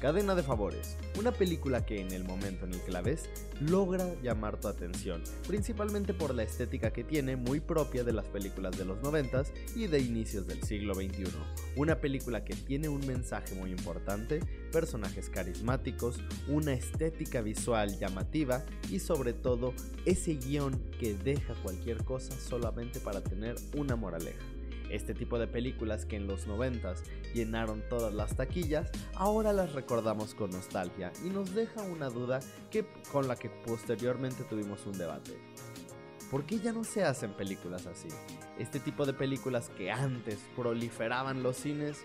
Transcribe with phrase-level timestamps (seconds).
[0.00, 3.28] Cadena de Favores, una película que en el momento en el que la ves
[3.60, 8.78] logra llamar tu atención, principalmente por la estética que tiene muy propia de las películas
[8.78, 9.42] de los 90
[9.74, 11.24] y de inicios del siglo XXI.
[11.74, 14.38] Una película que tiene un mensaje muy importante,
[14.70, 19.74] personajes carismáticos, una estética visual llamativa y sobre todo
[20.06, 24.57] ese guion que deja cualquier cosa solamente para tener una moraleja.
[24.90, 26.94] Este tipo de películas que en los 90
[27.34, 32.86] llenaron todas las taquillas, ahora las recordamos con nostalgia y nos deja una duda que,
[33.12, 35.38] con la que posteriormente tuvimos un debate.
[36.30, 38.08] ¿Por qué ya no se hacen películas así?
[38.58, 42.02] Este tipo de películas que antes proliferaban los cines,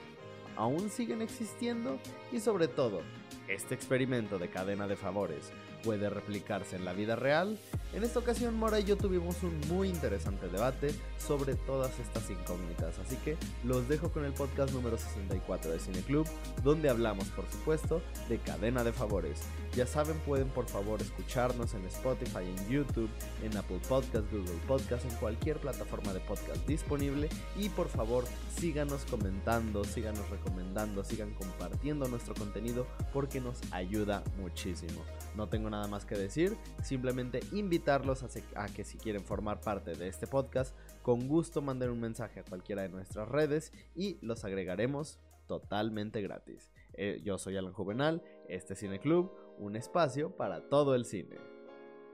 [0.56, 2.00] ¿aún siguen existiendo?
[2.32, 3.02] Y sobre todo,
[3.48, 5.52] ¿este experimento de cadena de favores
[5.84, 7.58] puede replicarse en la vida real?
[7.94, 12.98] En esta ocasión Mora y yo tuvimos un muy interesante debate sobre todas estas incógnitas,
[12.98, 16.28] así que los dejo con el podcast número 64 de Cine Club,
[16.64, 19.42] donde hablamos por supuesto de cadena de favores.
[19.76, 23.10] Ya saben, pueden por favor escucharnos en Spotify, en YouTube,
[23.44, 28.26] en Apple Podcast, Google Podcast, en cualquier plataforma de podcast disponible y por favor
[28.58, 35.04] síganos comentando, síganos recomendando, sigan compartiendo nuestro contenido porque nos ayuda muchísimo.
[35.36, 38.24] No tengo nada más que decir, simplemente invitarlos
[38.56, 42.44] a, que si quieren formar parte de este podcast, con gusto manden un mensaje a
[42.44, 46.72] cualquiera de nuestras redes y los agregaremos totalmente gratis.
[46.94, 51.38] Eh, yo soy Alan Juvenal, este Cine Club, un espacio para todo el cine.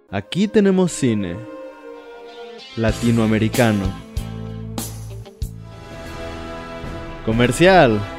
[0.10, 1.36] Aquí tenemos cine
[2.78, 3.86] latinoamericano.
[7.26, 8.19] Comercial.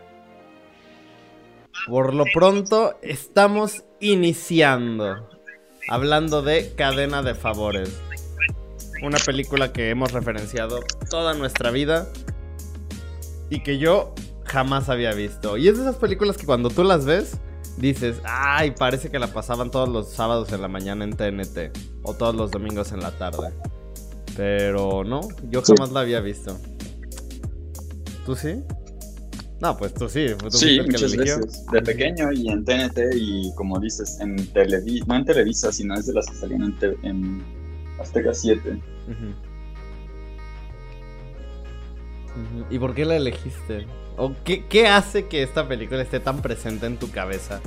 [1.87, 5.27] Por lo pronto, estamos iniciando.
[5.89, 7.99] Hablando de Cadena de Favores.
[9.03, 12.07] Una película que hemos referenciado toda nuestra vida.
[13.49, 14.13] Y que yo
[14.45, 15.57] jamás había visto.
[15.57, 17.37] Y es de esas películas que cuando tú las ves,
[17.77, 21.75] dices, ay, parece que la pasaban todos los sábados en la mañana en TNT.
[22.03, 23.51] O todos los domingos en la tarde.
[24.37, 26.57] Pero no, yo jamás la había visto.
[28.25, 28.63] ¿Tú sí?
[29.61, 30.27] No, pues tú sí.
[30.49, 31.65] sí, muchas veces.
[31.71, 36.07] De pequeño y en TNT y como dices, en Televisa, no en Televisa, sino es
[36.07, 37.43] de las que salían en, en
[37.99, 38.81] Azteca 7.
[42.71, 43.85] ¿Y por qué la elegiste?
[44.17, 47.61] ¿O qué, qué, hace que esta película esté tan presente en tu cabeza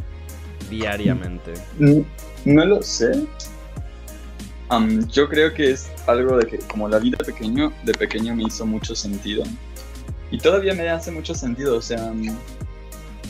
[0.68, 1.54] diariamente?
[1.78, 3.24] No, lo sé.
[5.12, 8.42] yo creo que es algo de que como la vida de pequeño, de pequeño me
[8.42, 9.44] hizo mucho sentido.
[10.34, 12.12] Y todavía me hace mucho sentido, o sea,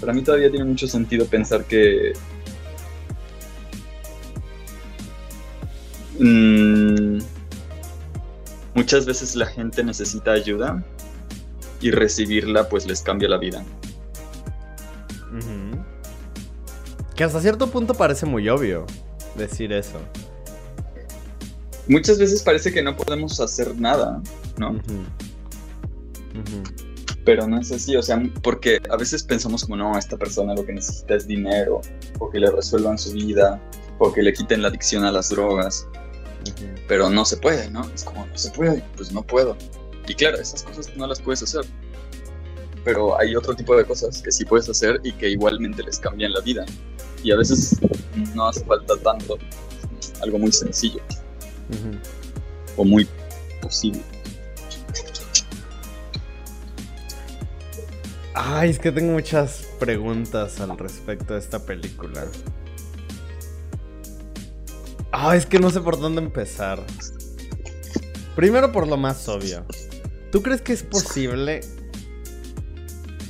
[0.01, 2.15] para mí todavía tiene mucho sentido pensar que...
[6.19, 7.19] Mm,
[8.75, 10.83] muchas veces la gente necesita ayuda
[11.83, 13.63] y recibirla pues les cambia la vida.
[17.15, 18.87] Que hasta cierto punto parece muy obvio
[19.37, 20.01] decir eso.
[21.87, 24.23] Muchas veces parece que no podemos hacer nada,
[24.57, 24.81] ¿no?
[27.25, 30.65] Pero no es así, o sea, porque a veces pensamos como, no, esta persona lo
[30.65, 31.81] que necesita es dinero,
[32.19, 33.61] o que le resuelvan su vida,
[33.99, 35.87] o que le quiten la adicción a las drogas,
[36.87, 37.89] pero no se puede, ¿no?
[37.95, 39.57] Es como, no se puede, pues no puedo.
[40.07, 41.65] Y claro, esas cosas no las puedes hacer,
[42.85, 46.33] pero hay otro tipo de cosas que sí puedes hacer y que igualmente les cambian
[46.33, 46.67] la vida.
[47.23, 47.79] Y a veces
[48.35, 49.39] no hace falta tanto,
[50.21, 51.01] algo muy sencillo,
[52.77, 53.09] o muy
[53.63, 54.03] posible.
[58.35, 62.27] Ay, es que tengo muchas preguntas al respecto de esta película.
[65.13, 66.85] Ay, es que no sé por dónde empezar.
[68.35, 69.65] Primero por lo más obvio.
[70.33, 71.61] ¿Tú crees que es posible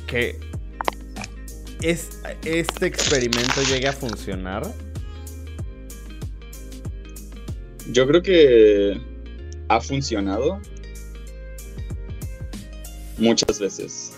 [0.07, 0.41] que
[1.83, 4.67] este experimento llegue a funcionar?
[7.93, 8.99] Yo creo que
[9.69, 10.59] ha funcionado
[13.19, 14.14] muchas veces.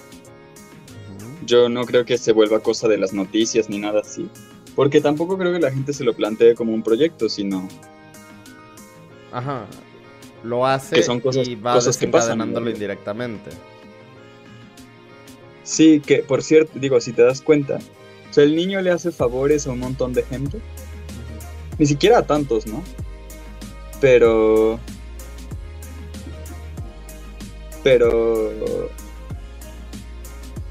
[1.47, 4.29] Yo no creo que se vuelva cosa de las noticias ni nada así.
[4.75, 7.69] Porque tampoco creo que la gente se lo plantee como un proyecto, sino.
[9.33, 9.67] Ajá.
[10.43, 13.51] Lo hace y va desencadenándolo indirectamente.
[15.63, 17.79] Sí, que por cierto, digo, si te das cuenta,
[18.31, 20.61] o sea, el niño le hace favores a un montón de gente.
[21.79, 22.83] Ni siquiera a tantos, ¿no?
[24.01, 24.79] Pero...
[27.83, 28.53] Pero...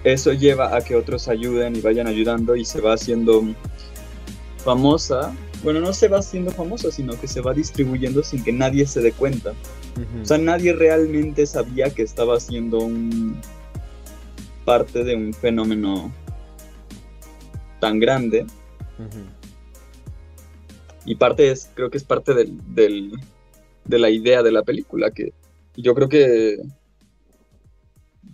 [0.06, 3.44] Eso lleva a que otros ayuden y vayan ayudando y se va haciendo
[4.58, 5.36] famosa.
[5.64, 9.02] Bueno, no se va haciendo famosa, sino que se va distribuyendo sin que nadie se
[9.02, 9.54] dé cuenta.
[10.22, 13.42] O sea, nadie realmente sabía que estaba haciendo un
[14.64, 16.12] parte de un fenómeno
[17.80, 18.46] tan grande.
[21.04, 23.12] Y parte es, creo que es parte del,
[23.86, 25.34] de la idea de la película, que
[25.76, 26.58] yo creo que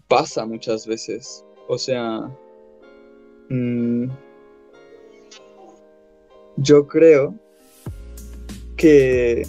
[0.09, 1.45] pasa muchas veces.
[1.73, 2.29] O sea,
[3.49, 4.07] mm,
[6.57, 7.33] yo creo
[8.75, 9.47] que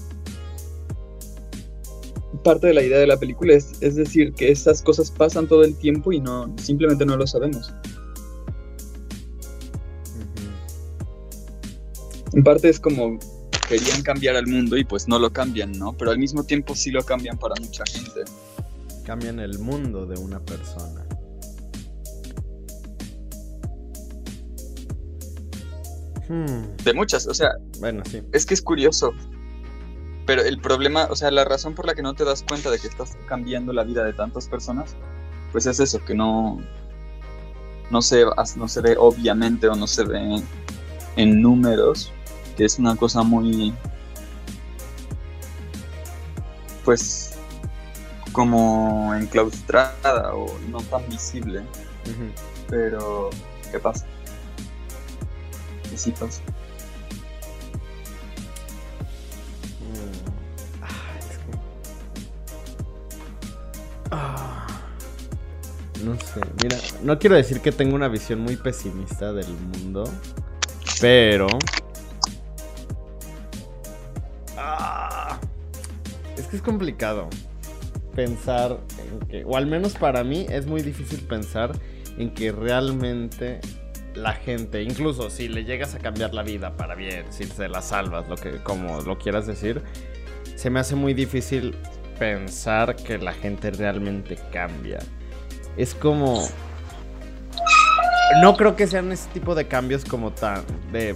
[2.44, 5.64] parte de la idea de la película es, es decir que esas cosas pasan todo
[5.64, 7.74] el tiempo y no simplemente no lo sabemos.
[12.34, 13.18] En parte es como
[13.68, 15.92] querían cambiar al mundo y pues no lo cambian, ¿no?
[15.94, 18.20] Pero al mismo tiempo sí lo cambian para mucha gente.
[19.04, 21.04] Cambian el mundo de una persona.
[26.28, 26.76] Hmm.
[26.84, 27.50] De muchas, o sea.
[27.80, 28.22] Bueno, sí.
[28.32, 29.12] Es que es curioso.
[30.26, 32.78] Pero el problema, o sea, la razón por la que no te das cuenta de
[32.78, 34.94] que estás cambiando la vida de tantas personas,
[35.50, 36.60] pues es eso, que no,
[37.90, 38.24] no, se,
[38.56, 40.42] no se ve obviamente o no se ve
[41.16, 42.12] en números,
[42.56, 43.74] que es una cosa muy,
[46.84, 47.34] pues,
[48.32, 51.62] como enclaustrada o no tan visible.
[52.68, 53.30] Pero,
[53.70, 54.06] ¿qué pasa?
[55.92, 56.40] ¿Qué sí pasa?
[66.02, 70.04] No sé, mira, no quiero decir que tengo una visión muy pesimista del mundo,
[70.98, 71.46] pero...
[74.56, 75.38] Ah,
[76.38, 77.28] es que es complicado
[78.16, 81.72] pensar en que, o al menos para mí es muy difícil pensar
[82.16, 83.60] en que realmente
[84.14, 87.82] la gente, incluso si le llegas a cambiar la vida para bien, si se la
[87.82, 89.82] salvas, lo que como lo quieras decir,
[90.54, 91.74] se me hace muy difícil
[92.18, 94.98] pensar que la gente realmente cambia
[95.76, 96.46] es como...
[98.40, 100.64] No creo que sean ese tipo de cambios como tan...
[100.90, 101.14] de...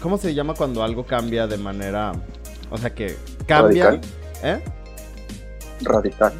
[0.00, 2.12] ¿Cómo se llama cuando algo cambia de manera...
[2.70, 3.16] O sea que
[3.46, 3.86] cambia...
[3.86, 4.10] ¿Radical?
[4.42, 4.64] ¿Eh?
[5.82, 6.32] Radical.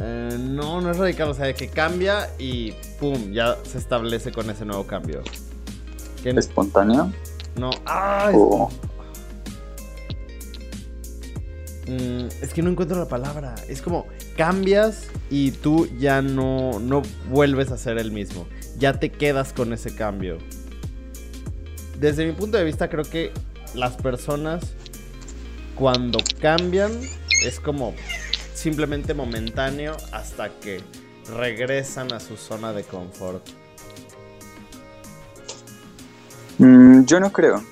[0.00, 4.48] Eh, no, no es radical, o sea, que cambia y pum, ya se establece con
[4.50, 5.22] ese nuevo cambio.
[6.24, 7.12] ¿Espontáneo?
[7.56, 8.30] No, ah,
[11.88, 13.54] Mm, es que no encuentro la palabra.
[13.66, 14.06] Es como
[14.36, 18.46] cambias y tú ya no, no vuelves a ser el mismo.
[18.78, 20.36] Ya te quedas con ese cambio.
[21.98, 23.32] Desde mi punto de vista creo que
[23.74, 24.74] las personas
[25.74, 26.92] cuando cambian
[27.42, 27.94] es como
[28.58, 30.82] simplemente momentáneo hasta que
[31.36, 33.46] regresan a su zona de confort.
[36.58, 37.62] Mm, yo no creo.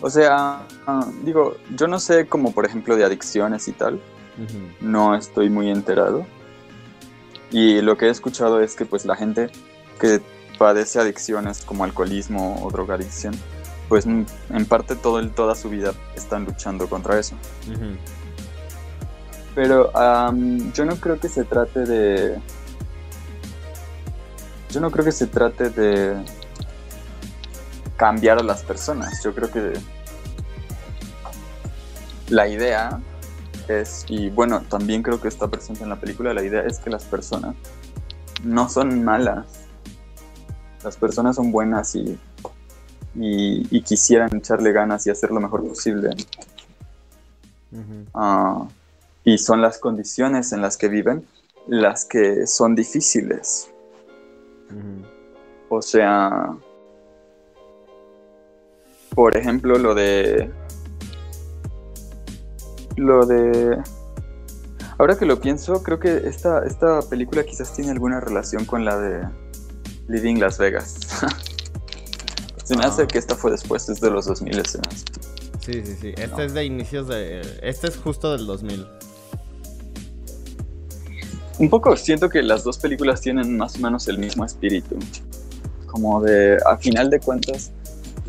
[0.00, 4.00] O sea, ah, digo, yo no sé como por ejemplo de adicciones y tal.
[4.80, 6.24] No estoy muy enterado.
[7.50, 9.50] Y lo que he escuchado es que pues la gente
[10.00, 10.22] que
[10.58, 13.34] padece adicciones como alcoholismo o drogadicción,
[13.88, 14.26] pues en
[14.66, 17.34] parte todo el, toda su vida están luchando contra eso.
[19.54, 19.92] Pero
[20.72, 22.38] yo no creo que se trate de...
[24.70, 26.16] Yo no creo que se trate de
[27.96, 29.22] cambiar a las personas.
[29.22, 29.72] Yo creo que
[32.28, 33.00] la idea
[33.68, 36.90] es, y bueno, también creo que está presente en la película, la idea es que
[36.90, 37.56] las personas
[38.44, 39.46] no son malas.
[40.82, 42.18] Las personas son buenas y,
[43.14, 46.10] y, quisieran echarle ganas y hacer lo mejor posible.
[48.14, 48.66] Ah,
[49.24, 51.26] y son las condiciones en las que viven
[51.66, 53.70] las que son difíciles.
[55.68, 56.56] O sea,
[59.14, 60.50] por ejemplo, lo de.
[62.96, 63.80] Lo de.
[64.98, 68.98] Ahora que lo pienso, creo que esta, esta película quizás tiene alguna relación con la
[68.98, 69.26] de
[70.08, 70.98] Living Las Vegas.
[72.64, 73.06] se me hace ah.
[73.06, 74.80] que esta fue después, es de los 2000, se
[75.60, 76.14] Sí, sí, sí.
[76.16, 77.40] Este es de inicios de.
[77.62, 78.86] Este es justo del 2000.
[81.60, 84.98] Un poco siento que las dos películas tienen más o menos el mismo espíritu.
[85.86, 87.70] Como de, a final de cuentas,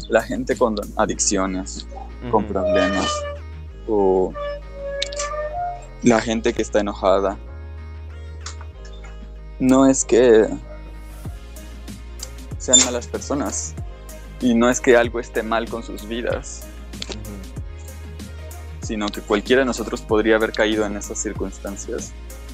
[0.10, 1.88] la gente con adicciones,
[2.30, 3.08] con problemas,
[3.88, 4.34] o
[6.04, 7.38] la gente que está enojada,
[9.60, 10.50] no es que
[12.58, 13.76] sean malas personas
[14.42, 16.64] y no es que algo esté mal con sus vidas,
[18.82, 22.12] sino que cualquiera de nosotros podría haber caído en esas circunstancias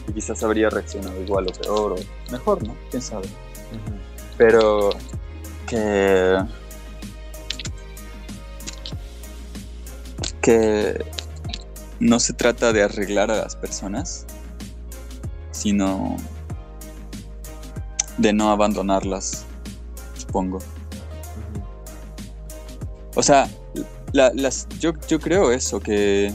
[0.08, 2.76] y quizás habría reaccionado igual o peor o mejor, ¿no?
[2.90, 3.28] ¿Quién sabe?
[4.38, 4.90] Pero
[5.68, 6.38] que...
[10.42, 11.06] que
[12.00, 14.26] no se trata de arreglar a las personas,
[15.52, 16.16] sino
[18.18, 19.46] de no abandonarlas,
[20.18, 20.60] supongo.
[23.16, 23.50] O sea,
[24.14, 26.34] las, yo, yo creo eso, que,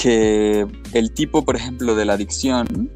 [0.00, 2.90] que el tipo, por ejemplo, de la adicción,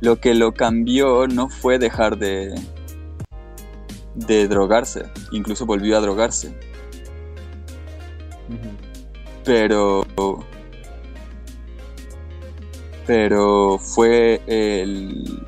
[0.00, 2.54] lo que lo cambió no fue dejar de,
[4.14, 6.58] de drogarse, incluso volvió a drogarse.
[9.44, 10.04] Pero.
[13.06, 15.46] Pero fue el.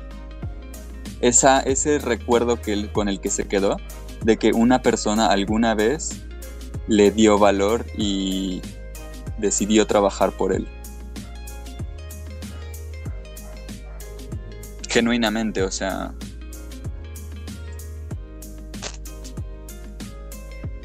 [1.19, 3.75] Esa, ese recuerdo que, con el que se quedó
[4.23, 6.21] de que una persona alguna vez
[6.87, 8.61] le dio valor y
[9.39, 10.67] decidió trabajar por él.
[14.87, 16.13] Genuinamente, o sea,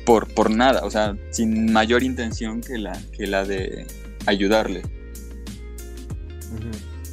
[0.04, 3.86] por, por nada, o sea, sin mayor intención que la, que la de
[4.26, 4.82] ayudarle.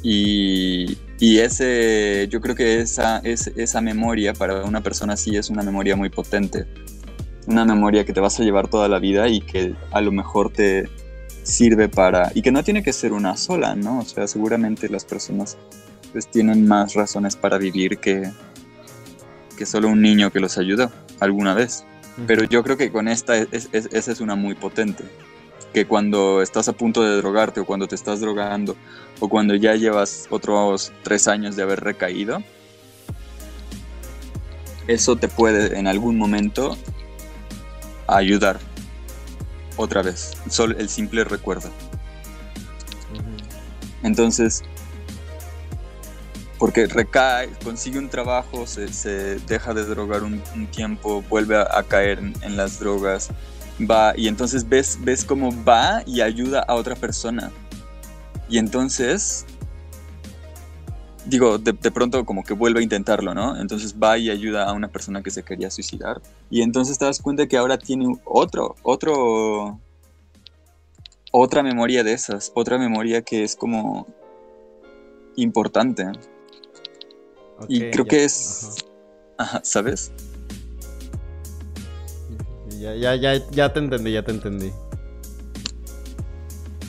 [0.02, 5.48] Y, y, ese, yo creo que esa, es, esa memoria para una persona así es
[5.48, 6.66] una memoria muy potente.
[7.46, 10.52] Una memoria que te vas a llevar toda la vida y que a lo mejor
[10.52, 10.88] te
[11.42, 12.30] sirve para...
[12.34, 14.00] Y que no tiene que ser una sola, ¿no?
[14.00, 15.56] O sea, seguramente las personas
[16.12, 18.30] pues tienen más razones para vivir que,
[19.56, 21.84] que solo un niño que los ayudó alguna vez.
[22.26, 25.04] Pero yo creo que con esta esa es una muy potente.
[25.72, 28.76] Que cuando estás a punto de drogarte o cuando te estás drogando
[29.20, 32.42] o cuando ya llevas otros tres años de haber recaído,
[34.86, 36.76] eso te puede en algún momento
[38.06, 38.60] ayudar
[39.76, 40.32] otra vez.
[40.48, 41.70] Solo el simple recuerdo.
[44.02, 44.62] Entonces,
[46.58, 52.56] porque recae, consigue un trabajo, se, deja de drogar un, tiempo, vuelve a, caer en,
[52.56, 53.30] las drogas,
[53.80, 57.50] va y entonces ves, ves cómo va y ayuda a otra persona.
[58.48, 59.44] Y entonces,
[61.26, 63.60] digo, de, pronto como que vuelve a intentarlo, ¿no?
[63.60, 66.20] Entonces va y ayuda a una persona que se quería suicidar.
[66.50, 69.78] Y entonces te das cuenta que ahora tiene otro, otro,
[71.30, 74.06] otra memoria de esas, otra memoria que es como
[75.36, 76.10] importante
[77.68, 78.84] y creo que es...
[79.38, 79.60] Ajá.
[79.64, 80.12] ¿sabes?
[82.78, 84.72] Ya, ya, ya, ya te entendí, ya te entendí.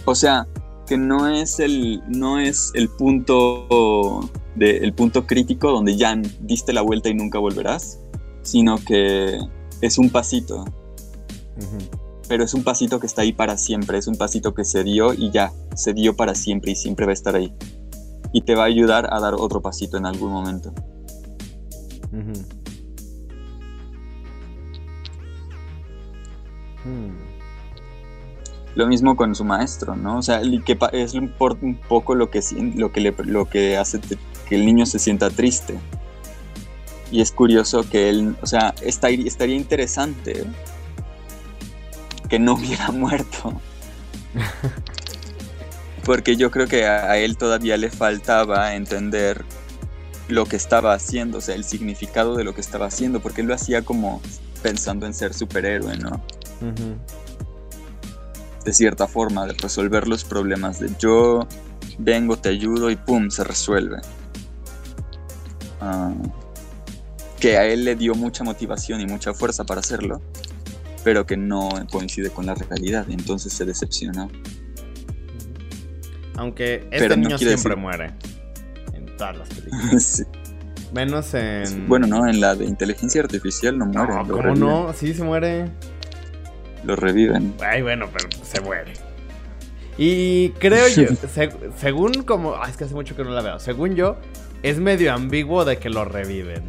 [0.05, 0.47] O sea,
[0.87, 6.73] que no es el, no es el punto de, el punto crítico donde ya diste
[6.73, 7.99] la vuelta y nunca volverás,
[8.41, 9.39] sino que
[9.81, 10.65] es un pasito.
[12.27, 15.13] Pero es un pasito que está ahí para siempre, es un pasito que se dio
[15.13, 17.53] y ya, se dio para siempre y siempre va a estar ahí
[18.33, 20.73] y te va a ayudar a dar otro pasito en algún momento.
[26.83, 27.32] Hmm.
[28.75, 30.17] Lo mismo con su maestro, ¿no?
[30.17, 32.41] O sea, que es un poco lo que,
[32.75, 33.99] lo que, lo que hace
[34.47, 35.77] que el niño se sienta triste.
[37.11, 40.45] Y es curioso que él, o sea, estaría interesante
[42.29, 43.61] que no hubiera muerto.
[46.03, 49.45] porque yo creo que a, él todavía le faltaba entender
[50.27, 53.47] lo que estaba haciendo, o sea, el significado de lo que estaba haciendo, porque él
[53.47, 54.21] lo hacía como
[54.61, 56.21] pensando en ser superhéroe, ¿no?
[58.65, 61.47] De cierta forma, de resolver los problemas de yo
[61.97, 63.97] vengo, te ayudo y pum, se resuelve.
[65.81, 66.13] Ah,
[67.39, 70.21] que a él le dio mucha motivación y mucha fuerza para hacerlo,
[71.03, 74.29] pero que no coincide con la realidad, entonces se decepciona.
[76.37, 78.13] Aunque este niño siempre muere.
[78.93, 80.25] En todas las películas.
[80.93, 81.87] Menos en.
[81.87, 84.13] Bueno, no, en la de inteligencia artificial no muere.
[84.13, 84.93] No, ¿Cómo no?
[84.93, 85.69] Sí, se muere.
[86.83, 87.53] Lo reviven.
[87.61, 88.93] Ay, bueno, pero se muere.
[89.97, 91.03] Y creo yo,
[91.77, 92.55] según como.
[92.55, 93.59] Ay, es que hace mucho que no la veo.
[93.59, 94.17] Según yo,
[94.63, 96.63] es medio ambiguo de que lo reviven.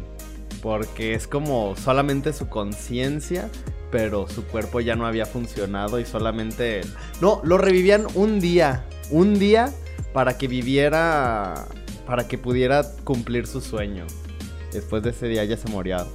[0.61, 3.49] Porque es como solamente su conciencia,
[3.91, 6.81] pero su cuerpo ya no había funcionado y solamente.
[7.21, 9.73] No, lo revivían un día un día
[10.13, 11.65] para que viviera,
[12.05, 14.05] para que pudiera cumplir su sueño.
[14.71, 16.05] Después de ese día ya se moría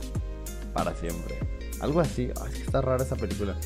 [0.73, 1.39] para siempre.
[1.81, 2.31] Algo así.
[2.41, 3.57] Ay, es que está rara esa película.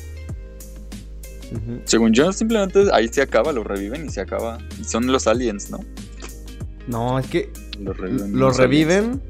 [1.85, 4.57] Según yo, simplemente ahí se acaba, lo reviven y se acaba.
[4.79, 5.79] Y son los aliens, ¿no?
[6.87, 9.21] No, es que lo reviven,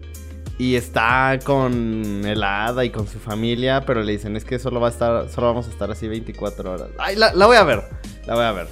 [0.57, 4.79] y está con el hada y con su familia, pero le dicen, es que solo
[4.79, 6.89] va a estar, solo vamos a estar así 24 horas.
[6.97, 7.83] Ay, la, voy a ver,
[8.25, 8.67] la voy a ver.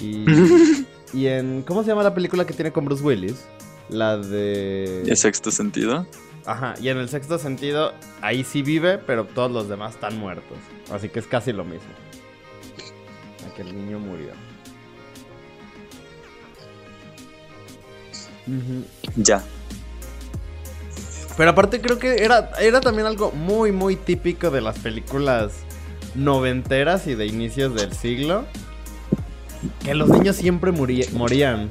[0.00, 0.24] Y,
[1.12, 3.44] y en, ¿cómo se llama la película que tiene con Bruce Willis?
[3.88, 5.02] La de...
[5.02, 6.06] ¿El sexto sentido?
[6.44, 10.58] Ajá, y en el sexto sentido, ahí sí vive, pero todos los demás están muertos.
[10.90, 11.88] Así que es casi lo mismo.
[13.54, 14.32] Que el niño murió.
[19.16, 19.42] Ya.
[21.36, 25.52] Pero aparte creo que era, era también algo muy, muy típico de las películas
[26.14, 28.44] noventeras y de inicios del siglo.
[29.82, 31.68] Que los niños siempre morían.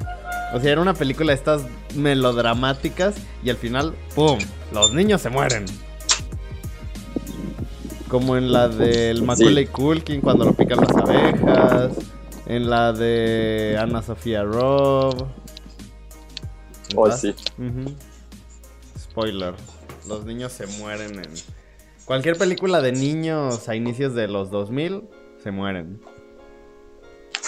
[0.52, 1.62] O sea, era una película de estas
[1.94, 4.38] melodramáticas y al final, ¡pum!
[4.72, 5.64] Los niños se mueren.
[8.14, 11.96] Como en la del Macaulay Culkin cuando lo pican las abejas.
[12.46, 15.26] En la de Ana Sofía Robb.
[16.94, 17.34] Oh, sí.
[18.96, 19.54] Spoiler.
[20.06, 21.28] Los niños se mueren en...
[22.04, 25.08] Cualquier película de niños a inicios de los 2000
[25.42, 26.00] se mueren.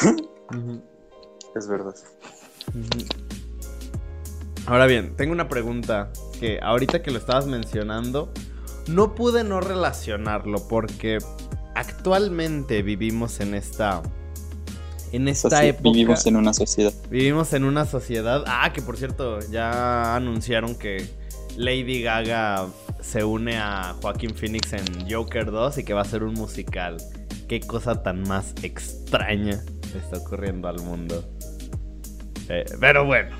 [1.55, 1.95] Es verdad.
[4.67, 8.33] Ahora bien, tengo una pregunta que ahorita que lo estabas mencionando,
[8.89, 11.19] no pude no relacionarlo porque
[11.75, 14.03] actualmente vivimos en esta
[15.13, 15.91] en esta época.
[15.91, 16.93] Vivimos en una sociedad.
[17.11, 18.45] Vivimos en una sociedad.
[18.47, 21.09] Ah, que por cierto, ya anunciaron que
[21.57, 22.67] Lady Gaga
[23.01, 26.97] se une a Joaquín Phoenix en Joker 2 y que va a ser un musical.
[27.49, 29.63] Qué cosa tan más extraña
[29.97, 31.25] está ocurriendo al mundo.
[32.49, 33.37] Eh, pero bueno,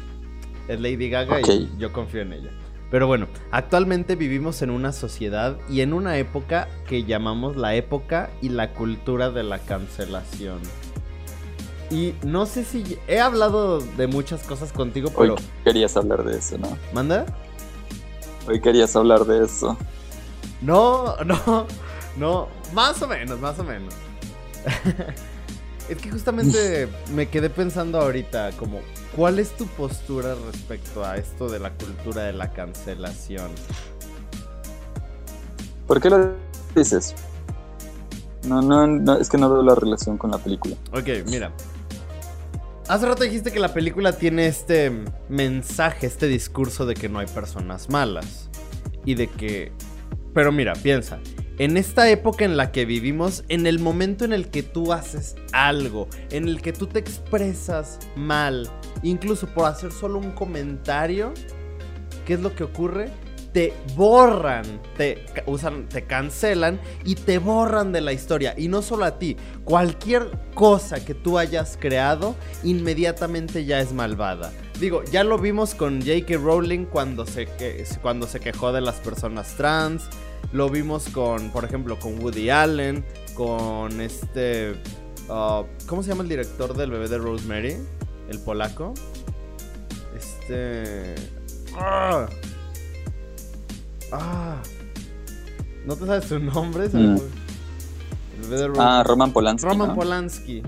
[0.69, 2.51] es Lady Gaga y yo confío en ella.
[2.91, 8.31] Pero bueno, actualmente vivimos en una sociedad y en una época que llamamos la época
[8.41, 10.61] y la cultura de la cancelación.
[11.91, 15.35] Y no sé si he hablado de muchas cosas contigo, pero...
[15.35, 16.77] Hoy querías hablar de eso, ¿no?
[16.93, 17.27] ¿Manda?
[18.49, 19.77] Hoy querías hablar de eso.
[20.61, 21.67] No, no,
[22.17, 23.95] no, más o menos, más o menos.
[25.89, 28.81] es que justamente me quedé pensando ahorita como,
[29.15, 33.51] ¿cuál es tu postura respecto a esto de la cultura de la cancelación?
[35.87, 36.35] ¿Por qué lo
[36.75, 37.15] dices?
[38.45, 40.77] No, no, no, es que no veo la relación con la película.
[40.93, 41.53] Ok, mira,
[42.89, 44.93] Hace rato dijiste que la película tiene este
[45.29, 48.49] mensaje, este discurso de que no hay personas malas.
[49.05, 49.73] Y de que...
[50.33, 51.19] Pero mira, piensa.
[51.59, 55.37] En esta época en la que vivimos, en el momento en el que tú haces
[55.53, 58.71] algo, en el que tú te expresas mal,
[59.03, 61.33] incluso por hacer solo un comentario,
[62.27, 63.11] ¿qué es lo que ocurre?
[63.57, 68.53] te borran, te usan, te cancelan y te borran de la historia.
[68.55, 74.53] Y no solo a ti, cualquier cosa que tú hayas creado inmediatamente ya es malvada.
[74.79, 76.37] Digo, ya lo vimos con J.K.
[76.37, 77.49] Rowling cuando se,
[78.03, 80.07] cuando se quejó de las personas trans.
[80.53, 83.05] Lo vimos con, por ejemplo, con Woody Allen,
[83.35, 84.75] con este...
[85.29, 87.77] Uh, ¿Cómo se llama el director del bebé de Rosemary?
[88.29, 88.95] El polaco.
[90.17, 91.15] Este...
[91.77, 92.27] ¡Ah!
[94.13, 94.63] Ah.
[95.85, 96.89] ¿No te sabes su nombre?
[96.89, 97.19] Mm.
[98.79, 99.69] Ah, Roman Polanski.
[99.69, 100.63] Roman Polanski.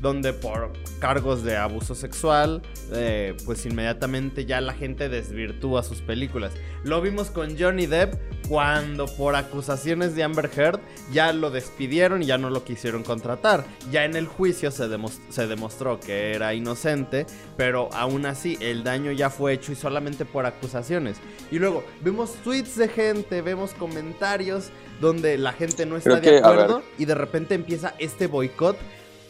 [0.00, 6.52] Donde por cargos de abuso sexual, eh, pues inmediatamente ya la gente desvirtúa sus películas.
[6.84, 8.14] Lo vimos con Johnny Depp
[8.48, 10.80] cuando por acusaciones de Amber Heard
[11.12, 13.64] ya lo despidieron y ya no lo quisieron contratar.
[13.90, 14.88] Ya en el juicio se,
[15.30, 20.24] se demostró que era inocente, pero aún así el daño ya fue hecho y solamente
[20.24, 21.16] por acusaciones.
[21.50, 26.82] Y luego vemos tweets de gente, vemos comentarios donde la gente no está de acuerdo
[26.98, 28.76] y de repente empieza este boicot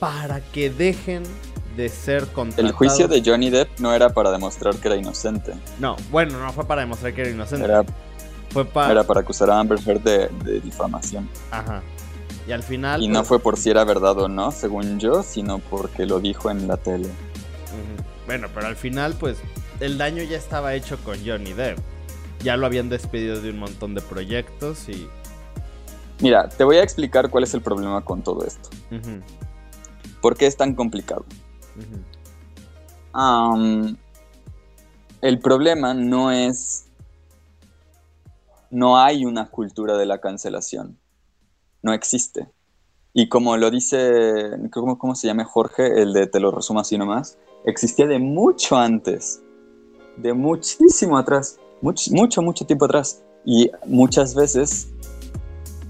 [0.01, 1.23] para que dejen
[1.77, 2.69] de ser contratado.
[2.69, 5.55] El juicio de Johnny Depp no era para demostrar que era inocente.
[5.79, 7.65] No, bueno, no fue para demostrar que era inocente.
[7.65, 7.85] Era,
[8.51, 8.93] fue para...
[8.93, 11.29] Era para acusar a Amber Heard de, difamación.
[11.51, 11.83] Aja.
[12.47, 13.03] Y al final...
[13.03, 16.21] Y no pues, fue por si era verdad o no, según yo, sino porque lo
[16.21, 17.09] dijo en la tele.
[18.27, 19.39] Bueno, pero al final, pues,
[19.81, 21.79] el daño ya estaba hecho con Johnny Depp.
[22.43, 25.09] Ya lo habían despedido de un montón de proyectos y...
[26.21, 28.69] Mira, te voy a explicar cuál es el problema con todo esto.
[30.21, 31.25] ¿Por qué es tan complicado?
[35.23, 36.87] El problema no es...
[38.71, 40.99] No hay una cultura de la cancelación.
[41.83, 42.49] No existe.
[43.13, 46.01] Y como lo dice, ¿cómo, se llama Jorge?
[46.01, 47.37] El de Te lo resumo así nomás.
[47.65, 49.43] Existía de mucho antes.
[50.17, 51.59] De muchísimo atrás.
[51.83, 53.25] Mucho, mucho, mucho tiempo atrás.
[53.45, 54.89] Y muchas veces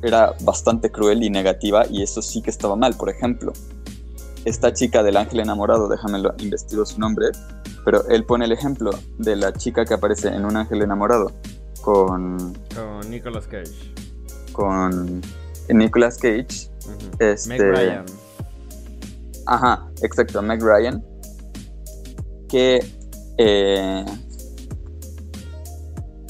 [0.03, 2.94] era bastante cruel y negativa y eso sí que estaba mal.
[2.94, 3.53] Por ejemplo,
[4.44, 7.29] esta chica del ángel enamorado, déjame investigo su nombre,
[7.85, 11.33] pero él pone el ejemplo de la chica que aparece en Un ángel enamorado
[11.83, 12.55] con...
[12.74, 13.94] Con Nicolas Cage.
[14.53, 15.20] Con
[15.68, 16.70] Nicolas Cage.
[17.18, 18.05] este, Meg Ryan.
[19.46, 21.05] Ajá, exacto, Meg Ryan.
[22.48, 22.85] Que...
[23.38, 24.05] eh,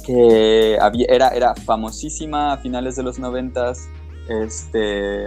[0.05, 3.88] que había, era, era famosísima a finales de los noventas.
[4.29, 5.27] Este,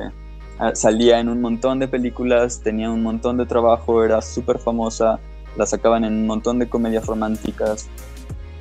[0.74, 5.20] salía en un montón de películas, tenía un montón de trabajo, era súper famosa,
[5.58, 7.88] la sacaban en un montón de comedias románticas.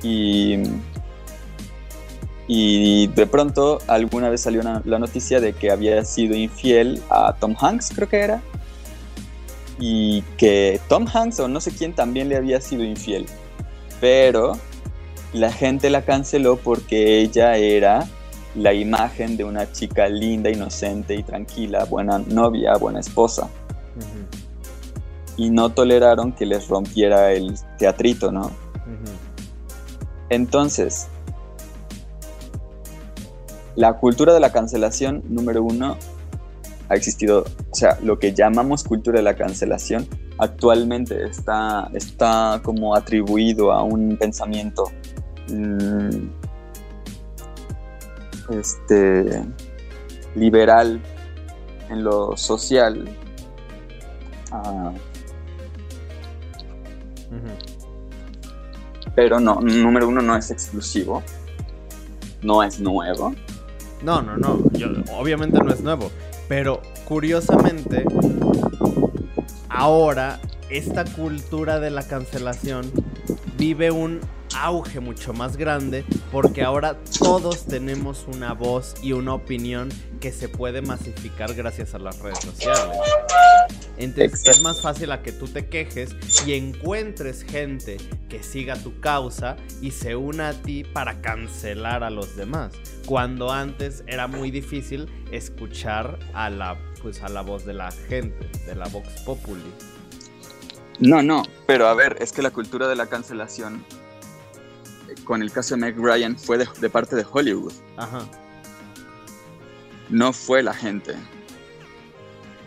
[0.01, 0.63] Y,
[2.47, 7.55] y de pronto alguna vez salió la noticia de que había sido infiel a Tom
[7.59, 8.41] Hanks, creo que era,
[9.79, 13.25] y que Tom Hanks o no sé quién también le había sido infiel,
[13.99, 14.53] pero
[15.33, 18.07] la gente la canceló porque ella era
[18.55, 23.49] la imagen de una chica linda, inocente y tranquila, buena novia, buena esposa.
[25.37, 28.51] Y no toleraron que les rompiera el teatrito, ¿no?
[30.29, 31.07] Entonces,
[33.75, 35.97] la cultura de la cancelación, número uno,
[36.89, 42.95] ha existido, o sea, lo que llamamos cultura de la cancelación actualmente está, está como
[42.95, 44.91] atribuido a un pensamiento
[45.49, 46.42] mm,
[48.49, 49.41] este,
[50.35, 51.01] liberal
[51.89, 53.07] en lo social.
[54.51, 54.91] ah,
[59.15, 61.21] pero no, número uno no es exclusivo,
[62.41, 63.33] no es nuevo.
[64.01, 64.59] No, no, no.
[64.71, 66.09] yo- obviamente no es nuevo.
[66.47, 68.03] Pero curiosamente,
[69.69, 72.91] ahora esta cultura de la cancelación
[73.57, 74.19] vive un
[74.55, 80.49] auge mucho más grande porque ahora todos tenemos una voz y una opinión que se
[80.49, 82.97] puede masificar gracias a las redes sociales.
[83.97, 84.51] Entonces Exacto.
[84.51, 87.97] es más fácil a que tú te quejes y encuentres gente
[88.29, 92.73] que siga tu causa y se una a ti para cancelar a los demás.
[93.05, 98.49] Cuando antes era muy difícil escuchar a la pues a la voz de la gente,
[98.65, 99.61] de la Vox Populi.
[100.99, 103.85] No, no, pero a ver, es que la cultura de la cancelación,
[105.23, 108.27] con el caso de Meg Ryan, fue de, de parte de Hollywood, Ajá.
[110.09, 111.15] no fue la gente.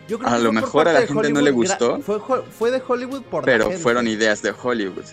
[0.07, 1.99] Yo creo A que lo mejor a la gente no le gustó.
[1.99, 3.79] Fue, de Hollywood por la Pero gente.
[3.79, 5.03] fueron ideas de Hollywood.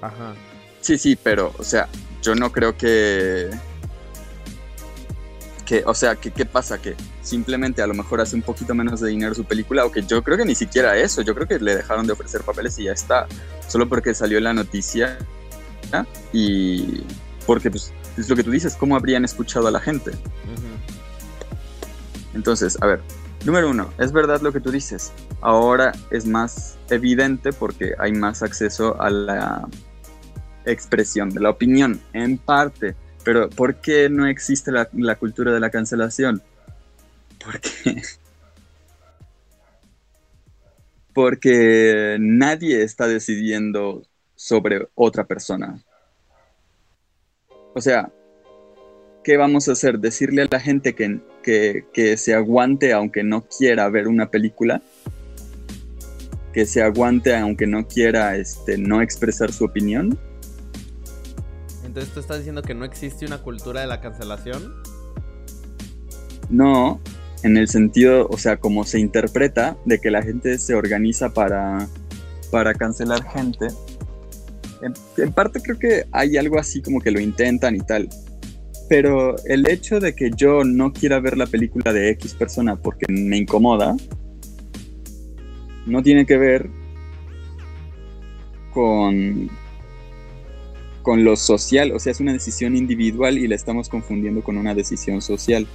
[0.00, 0.34] Ajá.
[0.80, 1.88] Sí, sí, pero, o sea,
[2.20, 3.48] yo no creo que...
[5.64, 6.82] que o sea, que, ¿qué pasa?
[6.82, 10.02] Que simplemente a lo mejor hace un poquito menos de dinero su película, o que
[10.02, 12.84] yo creo que ni siquiera eso, yo creo que le dejaron de ofrecer papeles y
[12.84, 13.26] ya está,
[13.68, 15.16] solo porque salió la noticia
[16.32, 17.02] y
[17.46, 20.12] porque, pues, es lo que tú dices, ¿cómo habrían escuchado a la gente?
[22.34, 23.00] Entonces, a ver,
[23.44, 25.12] número uno, es verdad lo que tú dices.
[25.40, 29.68] Ahora es más evidente porque hay más acceso a la
[30.64, 32.94] expresión de la opinión, en parte.
[33.24, 36.42] Pero ¿por qué no existe la, la cultura de la cancelación?
[37.44, 38.02] Porque...
[41.14, 44.02] Porque nadie está decidiendo
[44.44, 45.82] sobre otra persona.
[47.74, 48.12] O sea,
[49.24, 49.98] ¿qué vamos a hacer?
[49.98, 54.82] ¿Decirle a la gente que, que, que se aguante aunque no quiera ver una película?
[56.52, 60.18] ¿Que se aguante aunque no quiera este, no expresar su opinión?
[61.82, 64.74] Entonces tú estás diciendo que no existe una cultura de la cancelación.
[66.50, 67.00] No,
[67.42, 71.88] en el sentido, o sea, como se interpreta de que la gente se organiza para,
[72.50, 73.68] para cancelar gente.
[74.84, 78.08] En, en parte creo que hay algo así como que lo intentan y tal.
[78.88, 83.06] Pero el hecho de que yo no quiera ver la película de X persona porque
[83.08, 83.96] me incomoda,
[85.86, 86.68] no tiene que ver
[88.72, 89.48] con,
[91.02, 91.92] con lo social.
[91.92, 95.66] O sea, es una decisión individual y la estamos confundiendo con una decisión social.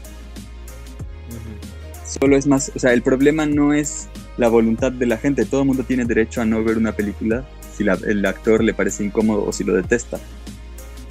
[2.05, 5.45] Solo es más, o sea, el problema no es la voluntad de la gente.
[5.45, 7.47] Todo el mundo tiene derecho a no ver una película
[7.79, 10.19] si la- el actor le parece incómodo o si lo detesta.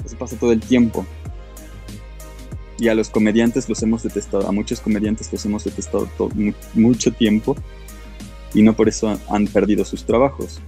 [0.05, 1.07] Eso pasa todo el tiempo.
[2.79, 7.11] Y a los comediantes los hemos detestado, a muchos comediantes los hemos detestado mu- mucho
[7.11, 7.57] tiempo
[8.53, 10.61] y no por eso han perdido sus trabajos.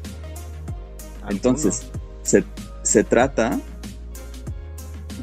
[1.28, 1.82] Entonces,
[2.22, 2.44] se,
[2.82, 3.60] se trata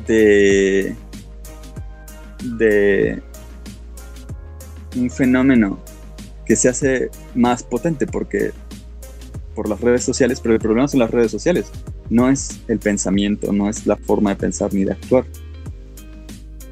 [0.06, 0.96] de,
[2.44, 3.22] de
[4.96, 5.80] un fenómeno
[6.46, 8.52] que se hace más potente porque
[9.58, 11.72] por las redes sociales, pero el problema son las redes sociales,
[12.12, 15.26] no es el pensamiento, no es la forma de pensar ni de actuar.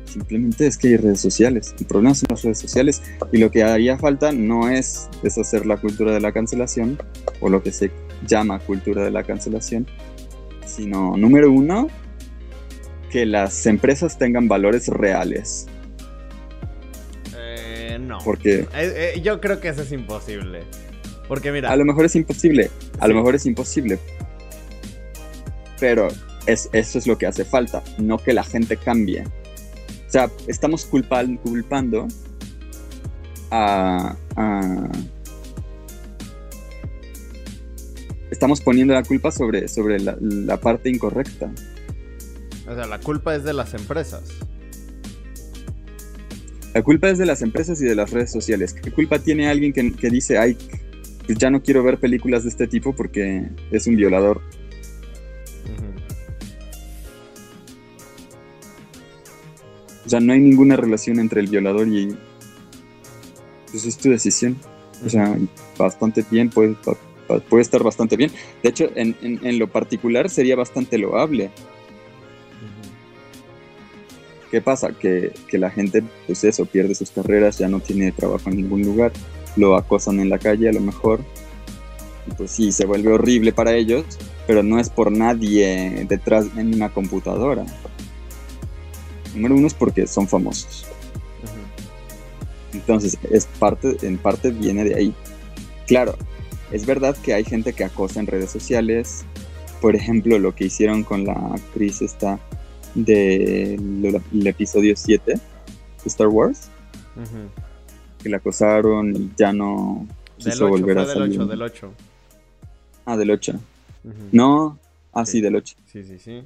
[0.05, 1.73] Simplemente es que hay redes sociales.
[1.79, 5.77] El problema son las redes sociales y lo que haría falta no es deshacer la
[5.77, 6.99] cultura de la cancelación
[7.41, 7.89] o lo que se
[8.27, 9.87] llama cultura de la cancelación,
[10.67, 11.87] sino, número uno,
[13.09, 15.65] que las empresas tengan valores reales.
[17.35, 18.19] Eh, no.
[18.23, 18.59] Porque...
[18.59, 18.67] Eh,
[19.15, 20.61] eh, yo creo que eso es imposible.
[21.27, 21.71] Porque mira...
[21.71, 23.99] A lo mejor es imposible, a lo mejor es imposible.
[25.79, 26.07] Pero
[26.45, 29.23] es, eso es lo que hace falta, no que la gente cambie.
[30.07, 32.07] O sea, estamos culpando
[33.51, 34.15] a,
[38.31, 41.51] Estamos poniendo la culpa sobre, sobre la, parte incorrecta.
[42.67, 44.23] O sea, la culpa es de las empresas.
[46.73, 48.73] La culpa es de las empresas y de las redes sociales.
[48.73, 50.57] ¿Qué culpa tiene alguien que, dice, ay,
[51.25, 54.41] pues ya no quiero ver películas de este tipo porque es un violador?
[60.05, 62.15] O sea, no hay ninguna relación entre el violador y...
[63.71, 64.55] Pues es tu decisión.
[65.03, 65.35] O sea,
[65.77, 66.75] bastante bien, puede,
[67.49, 68.31] puede estar bastante bien.
[68.61, 69.15] De hecho, en,
[69.59, 71.49] lo particular sería bastante loable.
[74.51, 74.91] ¿Qué pasa?
[74.93, 79.11] Que, la gente, pues eso, pierde sus carreras, ya no tiene trabajo en ningún lugar,
[79.55, 81.21] lo acosan en la calle a lo mejor.
[82.37, 84.03] pues sí, se vuelve horrible para ellos,
[84.47, 87.65] pero no es por nadie detrás en una computadora.
[89.33, 90.85] Número uno es porque son famosos.
[92.73, 95.13] Entonces, es parte, en parte viene de ahí.
[95.87, 96.15] Claro,
[96.71, 99.23] es verdad que hay gente que acosa en redes sociales.
[99.81, 102.39] Por ejemplo, lo que hicieron con la actriz esta
[102.95, 105.39] del episodio 7 de
[106.05, 106.69] Star Wars.
[108.25, 110.07] Que la acosaron y ya no
[110.39, 111.37] quiso volver a salir.
[111.37, 111.93] Del 8, del 8.
[113.05, 113.53] Ah, del 8.
[114.31, 114.79] No,
[115.13, 115.41] ah, sí.
[115.41, 115.75] del 8.
[115.85, 116.43] Sí, sí, sí.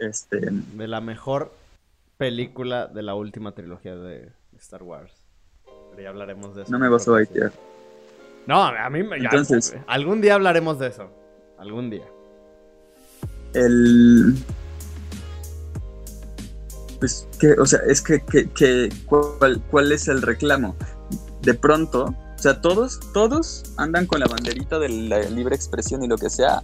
[0.00, 0.40] Este...
[0.50, 1.54] De la mejor
[2.18, 5.12] película de la última trilogía de Star Wars.
[5.90, 6.72] Pero ya hablaremos de eso.
[6.72, 7.52] No me vas a baitear.
[8.48, 9.18] No, a mí me...
[9.18, 9.76] Entonces...
[9.86, 11.12] algún día hablaremos de eso.
[11.58, 12.06] Algún día.
[13.54, 14.34] El...
[17.00, 20.76] Pues, que, o sea, es que, que, ¿cuál, ¿cuál es el reclamo?
[21.42, 26.08] De pronto, o sea, todos, todos andan con la banderita de la libre expresión y
[26.08, 26.62] lo que sea,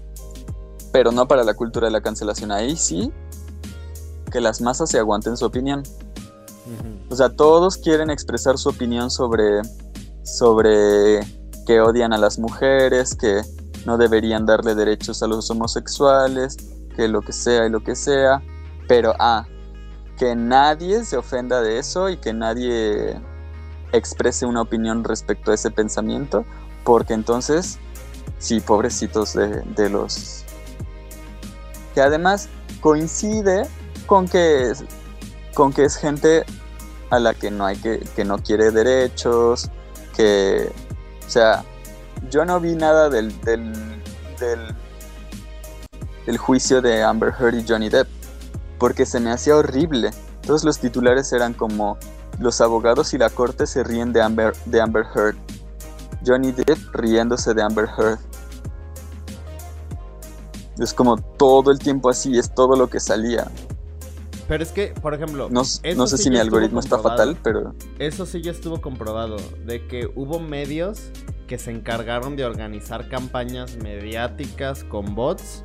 [0.92, 2.53] pero no para la cultura de la cancelación.
[2.53, 3.11] Ahí sí
[4.31, 5.83] que las masas se aguanten su opinión.
[7.11, 9.62] O sea, todos quieren expresar su opinión sobre,
[10.25, 11.20] sobre
[11.66, 13.42] que odian a las mujeres, que
[13.87, 16.57] no deberían darle derechos a los homosexuales,
[16.96, 18.42] que lo que sea y lo que sea,
[18.88, 19.46] pero ah,
[20.16, 23.16] que nadie se ofenda de eso y que nadie
[23.92, 26.44] exprese una opinión respecto a ese pensamiento,
[26.85, 27.79] porque entonces,
[28.38, 30.44] sí, pobrecitos de, los...
[31.94, 32.48] que además
[32.81, 33.66] coincide
[34.07, 34.72] con que,
[35.55, 36.44] con que es gente
[37.11, 39.70] a la que no hay que, que no quiere derechos,
[40.14, 40.70] que,
[41.26, 41.64] o sea,
[42.31, 43.72] yo no vi nada del, del,
[46.26, 48.09] del, juicio de Amber Heard y Johnny Depp,
[48.78, 50.10] porque se me hacía horrible.
[50.42, 51.98] Todos los titulares eran como
[52.38, 55.36] los abogados y la corte se ríen de Amber, de Amber Heard.
[56.26, 58.18] Johnny Depp riéndose de Amber Heard.
[60.78, 63.50] Es como todo el tiempo así, es todo lo que salía.
[64.48, 67.74] Pero es que, por ejemplo, no, sé si mi algoritmo está fatal, pero...
[67.98, 71.10] Eso sí ya estuvo comprobado, de que hubo medios
[71.48, 75.64] que se encargaron de organizar campañas mediáticas con bots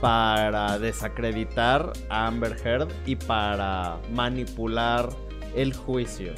[0.00, 5.08] para desacreditar a Amber Heard y para manipular
[5.54, 6.32] el juicio.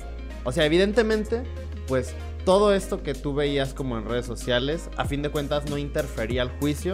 [0.45, 1.43] O sea, evidentemente,
[1.87, 5.77] pues todo esto que tú veías como en redes sociales, a fin de cuentas no
[5.77, 6.93] interfería al juicio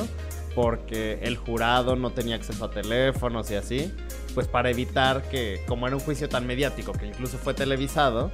[0.54, 3.92] porque el jurado no tenía acceso a teléfonos y así
[4.36, 8.30] pues para evitar que, como era un juicio tan mediático que incluso fue televisado,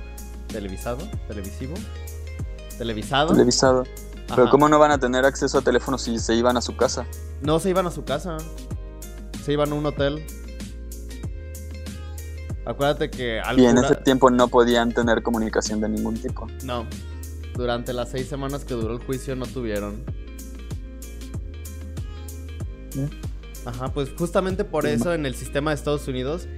[0.49, 1.75] televisado, televisivo,
[2.77, 3.33] televisado.
[3.33, 3.85] Televisado.
[4.35, 7.07] Pero ¿cómo no van a tener acceso a teléfono si se iban a su casa?
[7.43, 8.37] No se iban a su casa,
[9.45, 10.25] se iban a un hotel.
[12.65, 13.43] Acuérdate que...
[13.57, 16.47] Y en ese tiempo no podían tener comunicación de ningún tipo.
[16.65, 16.87] No,
[17.55, 20.05] durante las seis semanas que duró el juicio no tuvieron.
[22.97, 23.09] ¿Eh?
[23.65, 26.49] Ajá, pues justamente por eso en el sistema de Estados Unidos.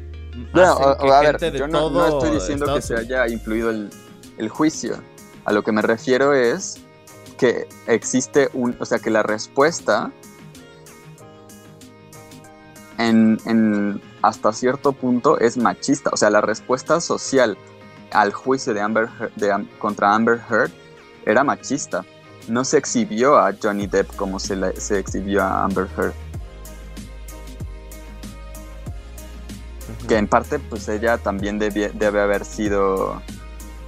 [0.54, 4.96] a, ver, yo no, estoy diciendo que se haya influido el, juicio.
[5.44, 6.80] A lo que me refiero es
[7.38, 8.76] que existe un.
[8.80, 10.10] O sea, que la respuesta.
[12.96, 16.10] En, hasta cierto punto es machista.
[16.12, 17.58] O sea, la respuesta social
[18.12, 20.70] al juicio de Amber de, contra Amber Heard
[21.26, 22.04] era machista.
[22.48, 26.14] No se exhibió a Johnny Depp como se, se exhibió a Amber Heard.
[30.06, 33.22] que en parte pues ella también debe, haber sido,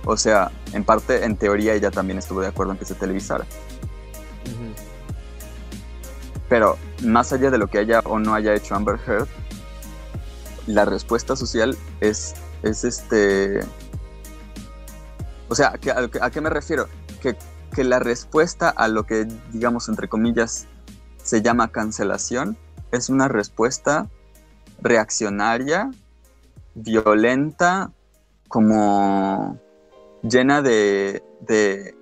[0.06, 3.44] o sea, en parte, en teoría ella también estuvo de acuerdo en que se televisara.
[6.48, 9.26] Pero más allá de lo que haya o no haya hecho Amber Heard,
[10.68, 13.60] la respuesta social es, es este...
[15.48, 15.74] O sea,
[16.20, 16.88] ¿a qué me refiero?
[17.20, 17.36] Que,
[17.74, 20.66] que la respuesta a lo que, digamos, entre comillas,
[21.22, 22.56] se llama cancelación,
[22.92, 24.08] es una respuesta
[24.80, 25.90] reaccionaria,
[26.74, 27.90] violenta,
[28.48, 29.58] como
[30.28, 31.94] llena de, de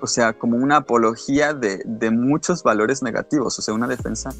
[0.00, 4.30] o sea, como una apología de, de, muchos valores negativos, o sea, una defensa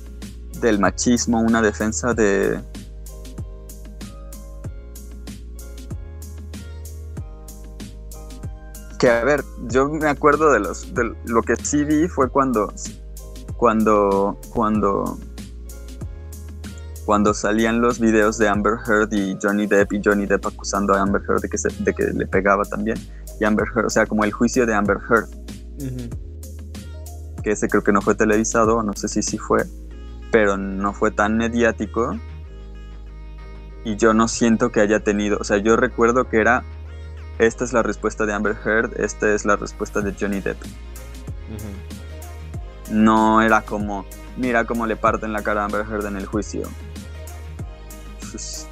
[0.60, 2.60] del machismo, una defensa de...
[8.98, 12.72] Que a ver, yo me acuerdo de los de lo que sí vi fue cuando
[13.62, 15.16] cuando, cuando,
[17.04, 21.00] cuando salían los videos de Amber Heard y Johnny Depp y Johnny Depp acusando a
[21.00, 22.98] Amber Heard de que, de que le pegaba también.
[23.40, 25.28] Y Amber Heard, o sea, como el juicio de Amber Heard.
[27.42, 29.64] Que ese creo que no fue televisado, no sé si sí fue,
[30.30, 32.16] pero no fue tan mediático.
[33.84, 36.62] Y yo no siento que haya tenido, o sea, yo recuerdo que era,
[37.38, 40.62] esta es la respuesta de Amber Heard, esta es la respuesta de Johnny Depp.
[42.92, 46.68] No era como, mira cómo le parten la cara a Amber Heard en el juicio.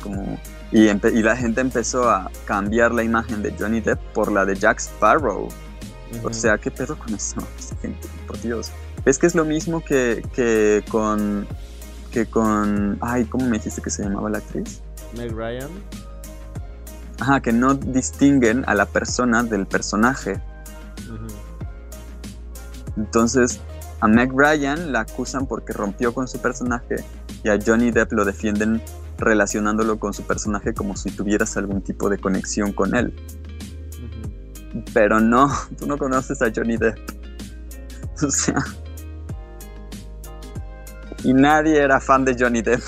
[0.02, 0.38] como,
[0.72, 4.54] y, y, la gente empezó a cambiar la imagen de Johnny Depp por la de
[4.54, 5.48] Jack Sparrow.
[6.22, 7.36] O sea, ¿qué pedo con eso?
[7.82, 8.70] Gente, por Dios.
[9.04, 11.46] Es que es lo mismo que, que con.
[12.12, 12.98] que con.
[13.00, 14.82] Ay, ¿cómo me dijiste que se llamaba la actriz?
[15.16, 15.70] Meg Ryan.
[17.20, 20.40] Ajá, que no distinguen a la persona del personaje.
[22.96, 23.60] Entonces,
[24.00, 26.96] a Meg Ryan la acusan porque rompió con su personaje
[27.42, 28.82] y a Johnny Depp lo defienden
[29.20, 33.14] relacionándolo con su personaje como si tuvieras algún tipo de conexión con él.
[34.94, 36.98] Pero no, tú no conoces a Johnny Depp.
[38.22, 38.62] O sea...
[41.24, 42.82] Y nadie era fan de Johnny Depp.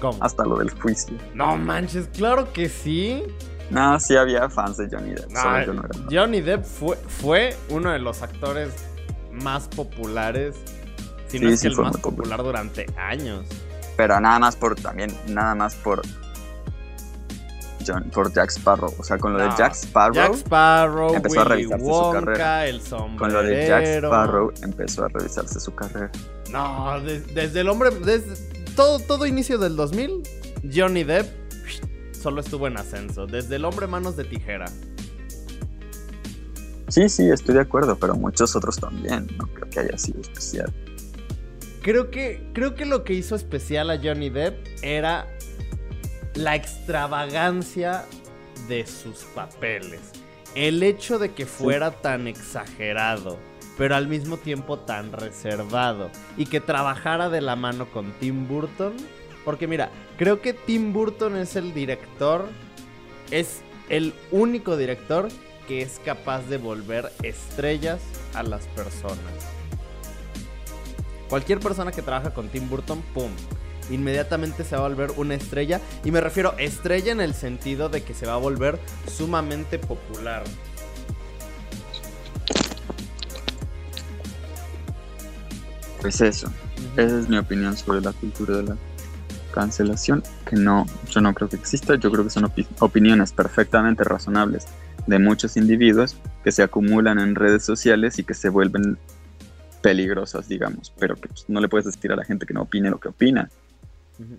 [0.00, 0.22] ¿Cómo?
[0.22, 1.16] Hasta lo del juicio.
[1.34, 3.22] No manches, claro que sí.
[3.70, 5.30] No, sí había fans de Johnny Depp.
[6.10, 8.70] Johnny Depp fue, fue uno de los actores
[9.32, 10.56] más populares.
[11.28, 12.42] Si no es que el más popular.
[12.42, 13.46] durante años.
[13.96, 16.02] Pero nada más por también, nada más por
[17.86, 18.92] John, por Jack Sparrow.
[18.98, 20.14] O sea, con lo de Jack Sparrow.
[20.14, 22.66] Jack Sparrow, empezó a revisarse su carrera.
[22.66, 22.80] El
[23.16, 26.10] con lo de Jack Sparrow empezó a revisarse su carrera.
[26.50, 28.34] No, desde el hombre, desde
[28.74, 30.22] todo, todo inicio del 2000,
[30.74, 31.26] Johnny Depp
[32.12, 34.66] solo estuvo en ascenso, desde el hombre manos de tijera.
[36.88, 39.26] Sí, sí, estoy de acuerdo, pero muchos otros también.
[39.36, 40.72] No creo que haya sido especial.
[41.84, 45.28] Creo que, creo que lo que hizo especial a Johnny Depp era
[46.34, 48.04] la extravagancia
[48.66, 50.00] de sus papeles.
[50.56, 53.38] El hecho de que fuera tan exagerado,
[53.78, 56.10] pero al mismo tiempo tan reservado.
[56.36, 58.96] Y que trabajara de la mano con Tim Burton
[59.44, 62.48] porque mira, creo que Tim Burton es el director,
[63.30, 65.28] es el único director
[65.68, 68.00] que es capaz de volver estrellas
[68.32, 69.18] a las personas.
[71.34, 73.28] Cualquier persona que trabaja con Tim Burton, ¡pum!
[73.90, 75.80] Inmediatamente se va a volver una estrella.
[76.04, 78.78] Y me refiero estrella en el sentido de que se va a volver
[79.10, 80.44] sumamente popular.
[86.00, 86.52] Pues eso.
[86.96, 88.76] Esa es mi opinión sobre la cultura de la
[89.52, 94.68] cancelación, que no, yo no creo que exista, yo creo que son opiniones perfectamente razonables
[95.08, 98.98] de muchos individuos que se acumulan en redes sociales y que se vuelven
[99.84, 102.88] peligrosas, digamos, pero que pues, no le puedes decir a la gente que no opine
[102.88, 103.50] lo que opina.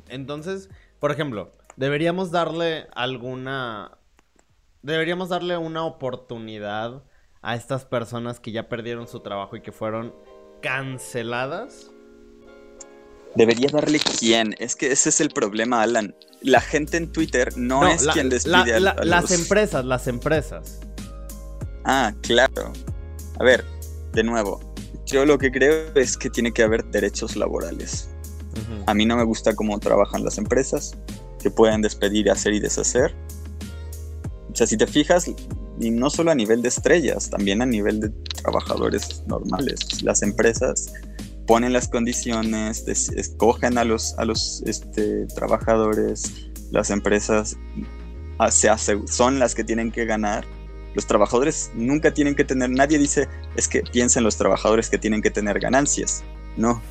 [0.10, 3.92] Entonces, por ejemplo, deberíamos darle alguna...
[4.82, 7.04] Deberíamos darle una oportunidad
[7.44, 10.16] a estas personas que ya perdieron su trabajo y que fueron
[10.64, 11.92] canceladas
[13.36, 14.56] Debería darle quién.
[14.60, 16.16] Es que ese es el problema, Alan.
[16.42, 20.80] La gente en Twitter no, es quien despide a, Las empresas, las empresas.
[21.84, 22.72] Ah, claro.
[23.38, 23.66] A ver,
[24.14, 24.62] de nuevo,
[25.06, 28.10] yo lo que creo es que tiene que haber derechos laborales.
[28.88, 30.96] A mí no me gusta cómo trabajan las empresas,
[31.42, 33.14] que pueden despedir, hacer y deshacer.
[34.52, 35.28] O sea, si te fijas,
[35.80, 38.10] y no solo a nivel de estrellas, también a nivel de
[38.42, 40.02] trabajadores normales.
[40.04, 40.94] Las empresas
[41.46, 47.58] ponen las condiciones, escogen a los, a los este, trabajadores, las empresas
[48.40, 48.70] ah, se
[49.08, 50.46] son las que tienen que ganar.
[50.96, 55.22] Los trabajadores nunca tienen que tener, nadie dice, es que piensen los trabajadores que tienen
[55.22, 56.24] que tener ganancias.
[56.58, 56.82] No.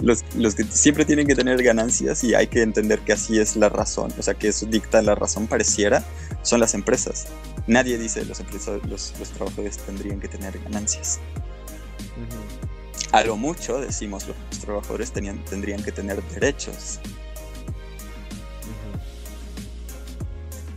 [0.00, 3.56] los, los, que siempre tienen que tener ganancias y hay que entender que así es
[3.56, 6.04] la razón, o sea, que eso dicta la razón pareciera,
[6.42, 7.26] son las empresas.
[7.66, 8.40] Nadie dice los,
[8.88, 11.18] los, los trabajadores tendrían que tener ganancias.
[13.12, 17.00] a lo mucho, decimos, los trabajadores tenían, tendrían que tener derechos.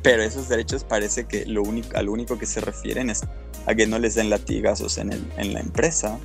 [0.04, 3.22] Pero esos derechos parece que lo único, a lo único que se refieren es
[3.66, 6.20] a que no les den latigazos en, el, en la empresa.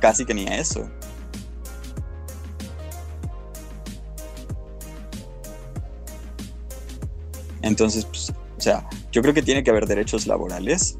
[0.00, 0.88] Casi que ni a eso.
[7.62, 10.98] Entonces, pues, o sea, yo creo que tiene que haber derechos laborales.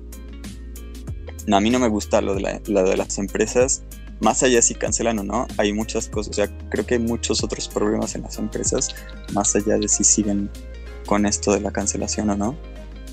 [1.51, 3.85] A mí no me gusta lo de, de las empresas,
[4.21, 7.45] más allá si cancelan o no, hay muchas cosas, o sea, creo que hay muchos
[7.45, 8.89] otros problemas en las empresas,
[9.33, 10.51] más allá de si siguen
[11.07, 12.57] con esto de la cancelación o no.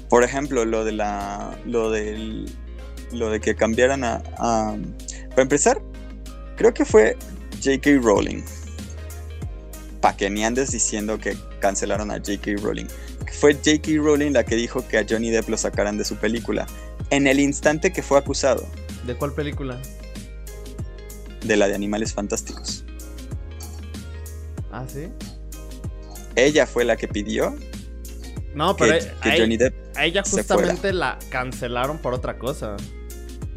[0.10, 2.52] Por ejemplo, lo de la, lo del,
[3.12, 4.76] lo de que cambiaran a, a
[5.30, 5.82] para empezar,
[6.58, 7.16] creo que fue
[7.64, 8.00] J.K.
[8.02, 8.44] Rowling.
[10.02, 12.56] Pa' que ni andes diciendo que cancelaron a J.K.
[12.62, 12.88] Rowling
[13.34, 13.92] fue J.K.
[13.98, 16.68] Rowling la que dijo que a Johnny Depp lo sacaran de su película,
[17.10, 18.66] en el instante que fue acusado.
[19.06, 19.82] ¿De cuál película?
[21.44, 22.86] De la de Animales Fantásticos.
[24.72, 25.10] Ah, sí.
[26.36, 27.56] Ella fue la que pidió.
[28.56, 32.78] No, pero que, a, Johnny Depp a ella justamente la cancelaron por otra cosa.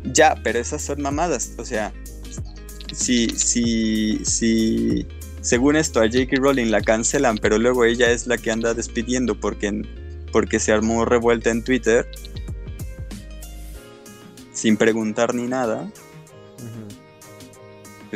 [0.04, 1.52] Ya, pero esas son mamadas.
[1.58, 1.92] O sea,
[2.92, 5.06] si, si, si
[5.40, 6.36] según esto, a J.K.
[6.40, 9.82] Rowling la cancelan, pero luego ella es la que anda despidiendo porque,
[10.32, 12.08] porque se armó revuelta en Twitter
[14.52, 15.88] sin preguntar ni nada.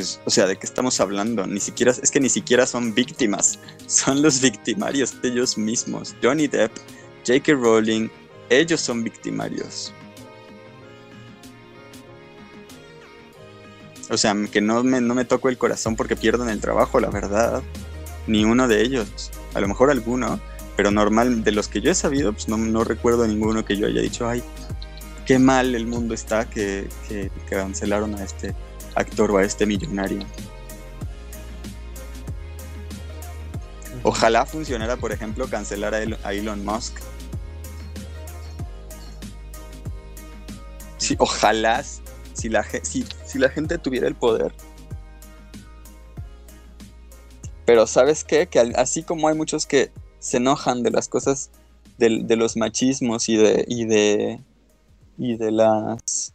[0.01, 1.47] Pues, o sea, ¿de qué estamos hablando?
[1.47, 6.17] Ni siquiera, es que ni siquiera son víctimas, son los victimarios de ellos mismos.
[6.23, 6.73] Johnny Depp,
[7.27, 7.53] J.K.
[7.53, 8.09] Rowling,
[8.49, 9.93] ellos son victimarios.
[14.09, 17.11] O sea, que no me, no me toco el corazón porque pierdan el trabajo, la
[17.11, 17.63] verdad.
[18.27, 19.31] Ni uno de ellos.
[19.53, 20.41] A lo mejor alguno,
[20.79, 24.01] pero normal, de los que yo he sabido, pues no, recuerdo ninguno que yo haya
[24.01, 24.43] dicho, ay,
[25.27, 28.55] qué mal el mundo está que, que, cancelaron a este
[28.95, 30.21] actor o a este millonario.
[34.03, 36.99] Ojalá funcionara, por ejemplo, cancelar a Elon Musk.
[40.97, 41.83] Sí, ojalá
[42.33, 43.05] si la, si,
[43.39, 44.55] la gente tuviera el poder.
[47.67, 48.47] Pero sabes qué?
[48.47, 51.51] Que así como hay muchos que se enojan de las cosas,
[51.99, 54.41] de, de los machismos y de, y de,
[55.19, 56.35] y de las,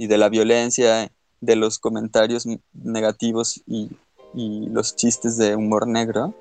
[0.00, 3.90] y de la violencia, de los comentarios negativos y,
[4.32, 6.32] los chistes de humor negro,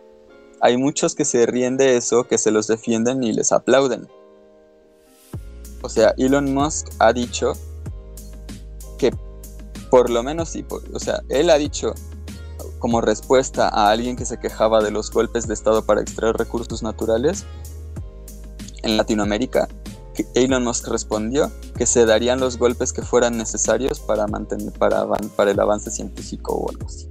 [0.61, 4.07] hay muchos que se ríen de eso, que se los defienden y les aplauden.
[5.81, 7.53] O sea, Elon Musk ha dicho
[8.97, 9.11] que
[9.89, 11.95] por lo menos sí, o sea, él ha dicho
[12.77, 16.81] como respuesta a alguien que se quejaba de los golpes de Estado para extraer recursos
[16.81, 17.45] naturales
[18.83, 19.67] en Latinoamérica,
[20.35, 25.05] Elon Musk respondió que se darían los golpes que fueran necesarios para mantener para,
[25.51, 27.09] el avance científico o algo así.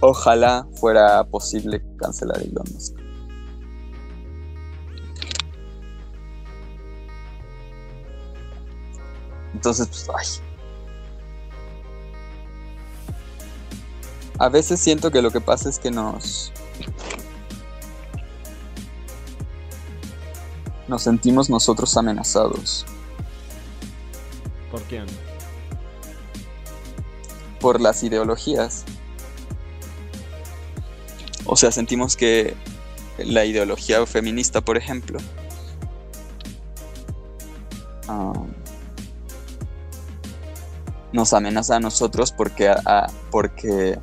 [0.00, 3.02] Ojalá fuera posible cancelar Elon Musk.
[9.54, 10.08] Entonces, pues,
[10.40, 10.52] ay.
[14.38, 16.52] A veces siento que lo que pasa es que nos.
[20.88, 22.84] Nos sentimos nosotros amenazados.
[24.70, 25.06] ¿Por quién?
[27.60, 28.84] Por las ideologías.
[31.44, 32.54] O sea, sentimos que
[33.18, 35.18] la ideología feminista, por ejemplo,
[41.12, 42.74] nos amenaza a nosotros porque,
[43.30, 43.98] porque,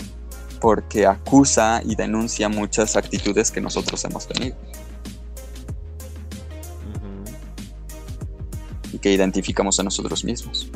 [0.61, 4.55] porque acusa y denuncia muchas actitudes que nosotros hemos tenido.
[9.01, 10.69] Que identificamos a nosotros mismos.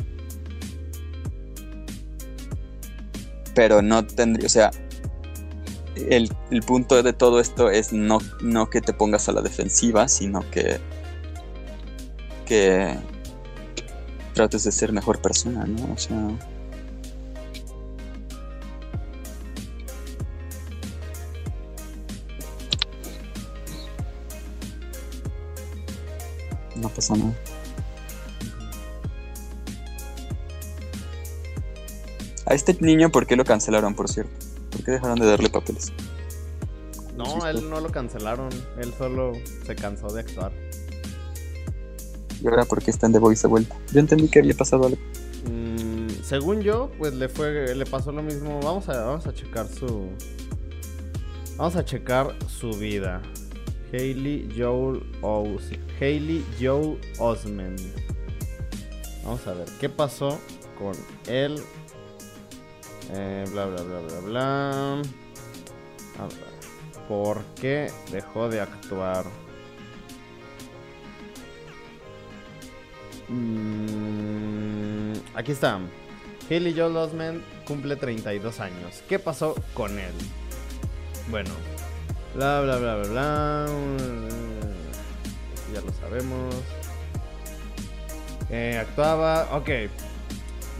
[3.54, 4.70] Pero no tendría, o sea,
[5.96, 10.08] el, el, punto de todo esto es no, no que te pongas a la defensiva,
[10.08, 10.80] sino que,
[12.46, 12.96] que
[14.34, 15.92] trates de ser mejor persona, ¿no?
[15.92, 16.16] O sea...
[26.76, 27.32] No pasa nada.
[32.46, 34.32] A este niño, ¿por qué lo cancelaron, por cierto?
[34.70, 35.92] ¿Por qué dejaron de darle papeles?
[37.16, 38.48] No, él no lo cancelaron.
[38.78, 39.32] Él solo
[39.64, 40.52] se cansó de actuar.
[42.42, 43.76] ¿Y ahora por qué están de Voice de vuelta?
[43.92, 44.98] Yo entendí que había pasado algo.
[45.50, 48.60] Mm, según yo, pues le fue, le pasó lo mismo.
[48.60, 50.10] Vamos a, vamos a checar su.
[51.56, 53.22] Vamos a checar su vida.
[53.92, 55.70] Hailey Joel Os
[56.00, 57.80] Hailey Joel Osment.
[59.24, 60.38] Vamos a ver, ¿qué pasó
[60.78, 60.92] con
[61.28, 61.62] él?
[63.10, 64.70] Eh, bla, bla, bla, bla, bla.
[66.18, 69.24] A ver, ¿por qué dejó de actuar?
[73.28, 75.80] Mm, aquí está.
[76.50, 79.02] Haley Joel Osment cumple 32 años.
[79.08, 80.12] ¿Qué pasó con él?
[81.30, 81.50] Bueno,
[82.34, 83.66] bla bla bla bla bla.
[85.72, 86.54] Ya lo sabemos.
[88.50, 89.56] Eh, actuaba.
[89.56, 89.70] Ok.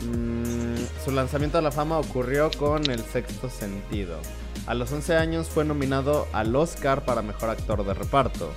[0.03, 0.64] Mm,
[1.05, 4.19] su lanzamiento a la fama ocurrió con El Sexto Sentido.
[4.67, 8.51] A los 11 años fue nominado al Oscar para Mejor Actor de Reparto.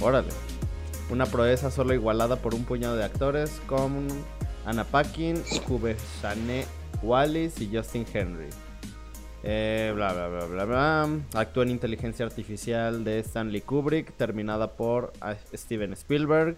[0.00, 0.30] Órale.
[1.10, 4.02] Una proeza solo igualada por un puñado de actores como
[4.64, 6.64] Anna Paquin, Hubert Shane
[7.02, 8.48] Wallis y Justin Henry.
[9.42, 11.08] Eh, bla bla bla bla bla.
[11.34, 16.56] Actuó en Inteligencia Artificial de Stanley Kubrick, terminada por ah, Steven Spielberg.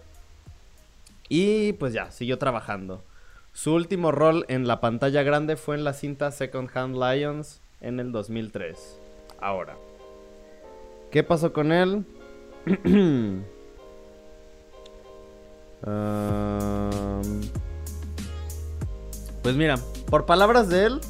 [1.29, 3.03] Y pues ya, siguió trabajando.
[3.55, 8.01] Su último rol en la pantalla grande fue en la cinta Second Hand Lions en
[8.01, 8.99] el 2003.
[9.41, 9.77] Ahora,
[11.13, 12.05] ¿qué pasó con él?
[19.43, 19.77] pues mira,
[20.11, 21.01] por palabras de él,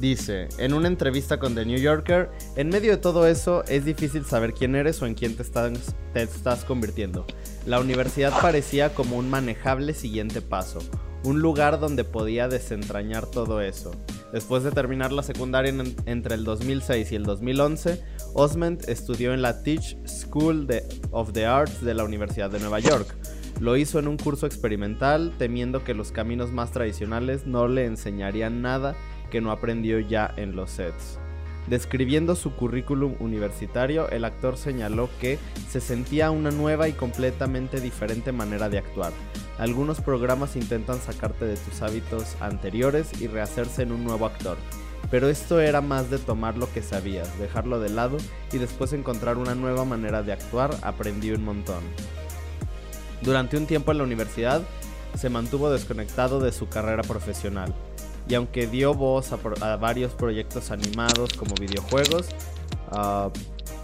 [0.00, 4.24] dice en una entrevista con The New Yorker, en medio de todo eso es difícil
[4.24, 7.26] saber quién eres o en quién te estás convirtiendo.
[7.66, 10.78] La universidad parecía como un manejable siguiente paso,
[11.24, 13.92] un lugar donde podía desentrañar todo eso.
[14.32, 15.72] Después de terminar la secundaria
[16.06, 18.02] entre el 2006 y el 2011,
[18.34, 20.68] Osment estudió en la Teach School
[21.10, 23.16] of the Arts de la Universidad de Nueva York.
[23.60, 28.60] Lo hizo en un curso experimental, temiendo que los caminos más tradicionales no le enseñarían
[28.60, 28.94] nada
[29.30, 31.18] que no aprendió ya en los sets.
[31.66, 35.38] Describiendo su currículum universitario, el actor señaló que
[35.68, 39.12] se sentía una nueva y completamente diferente manera de actuar.
[39.58, 44.56] Algunos programas intentan sacarte de tus hábitos anteriores y rehacerse en un nuevo actor,
[45.10, 48.18] pero esto era más de tomar lo que sabías, dejarlo de lado
[48.52, 51.82] y después encontrar una nueva manera de actuar, aprendí un montón.
[53.22, 54.62] Durante un tiempo en la universidad,
[55.16, 57.74] se mantuvo desconectado de su carrera profesional,
[58.28, 62.28] y aunque dio voz a, varios proyectos animados como videojuegos,
[62.90, 63.30] ah,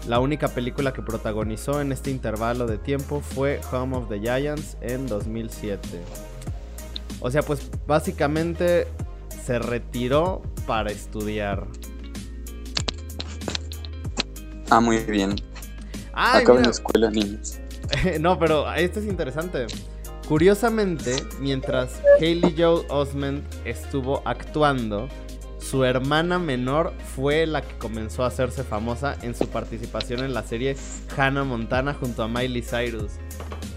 [0.07, 4.77] la única película que protagonizó en este intervalo de tiempo fue Home of the Giants
[4.81, 5.79] en 2007.
[7.21, 8.87] O sea, pues básicamente
[9.45, 11.65] se retiró para estudiar.
[14.69, 15.35] Ah, muy bien.
[16.13, 17.59] Acabo en la escuela, niños.
[18.19, 19.67] no, pero esto es interesante.
[20.27, 25.09] Curiosamente, mientras Hayley Joe Osment estuvo actuando,
[25.59, 30.43] su hermana menor fue la que comenzó a hacerse famosa en su participación en la
[30.43, 30.75] serie
[31.15, 33.13] Hannah Montana junto a Miley Cyrus.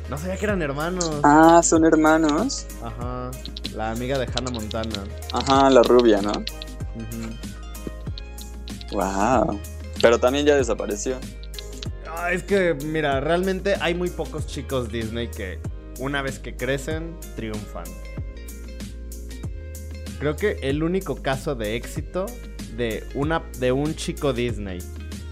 [0.08, 1.20] No sabía que eran hermanos.
[1.24, 2.66] Ah, son hermanos.
[2.82, 3.30] Ajá,
[3.74, 5.04] la amiga de Hannah Montana.
[5.32, 6.32] Ajá, la rubia, ¿no?
[8.92, 9.60] Wow.
[10.00, 11.16] Pero también ya desapareció.
[12.08, 15.58] Ah, es que, mira, realmente hay muy pocos chicos Disney que
[15.98, 17.84] una vez que crecen, triunfan.
[20.18, 22.26] Creo que el único caso de éxito
[22.76, 24.78] de, una, de un chico Disney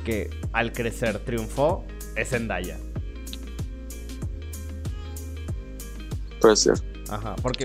[0.05, 1.85] que al crecer triunfó
[2.17, 2.79] es Zendaya.
[6.41, 6.75] Puede ser.
[7.09, 7.65] Ajá, porque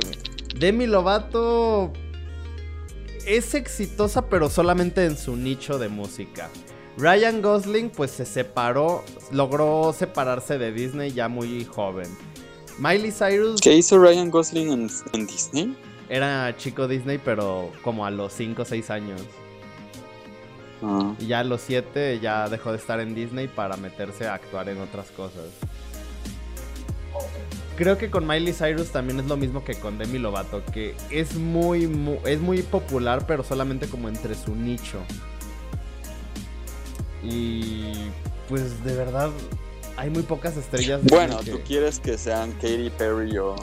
[0.57, 1.91] Demi Lovato
[3.25, 6.49] es exitosa pero solamente en su nicho de música.
[6.97, 12.07] Ryan Gosling pues se separó, logró separarse de Disney ya muy joven.
[12.79, 13.59] Miley Cyrus...
[13.59, 15.75] ¿Qué hizo Ryan Gosling en, Disney?
[16.07, 19.21] Era chico Disney pero como a los 5 o 6 años.
[20.81, 21.13] Ah.
[21.19, 24.69] Y ya a los 7 ya dejó de estar en Disney para meterse a actuar
[24.69, 25.45] en otras cosas.
[27.75, 31.35] Creo que con Miley Cyrus también es lo mismo que con Demi Lovato, que es
[31.35, 34.99] muy, muy es muy popular pero solamente como entre su nicho.
[37.23, 37.93] Y
[38.47, 39.31] pues de verdad
[39.99, 41.01] hay muy pocas estrellas.
[41.03, 43.53] Bueno, tú quieres que sean Katy Perry o...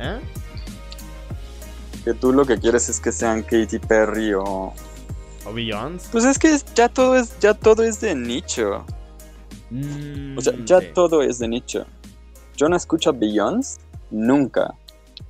[0.00, 0.18] ¿Eh?
[2.04, 4.74] Que tú lo que quieres es que sean Katy Perry o...
[5.44, 6.08] ¿O Beyoncé?
[6.10, 8.84] Pues es que ya todo es, ya todo es de nicho.
[10.36, 11.86] o sea, ya mm, todo es de nicho.
[12.56, 13.80] Yo no escucho a Beyoncé
[14.10, 14.74] nunca.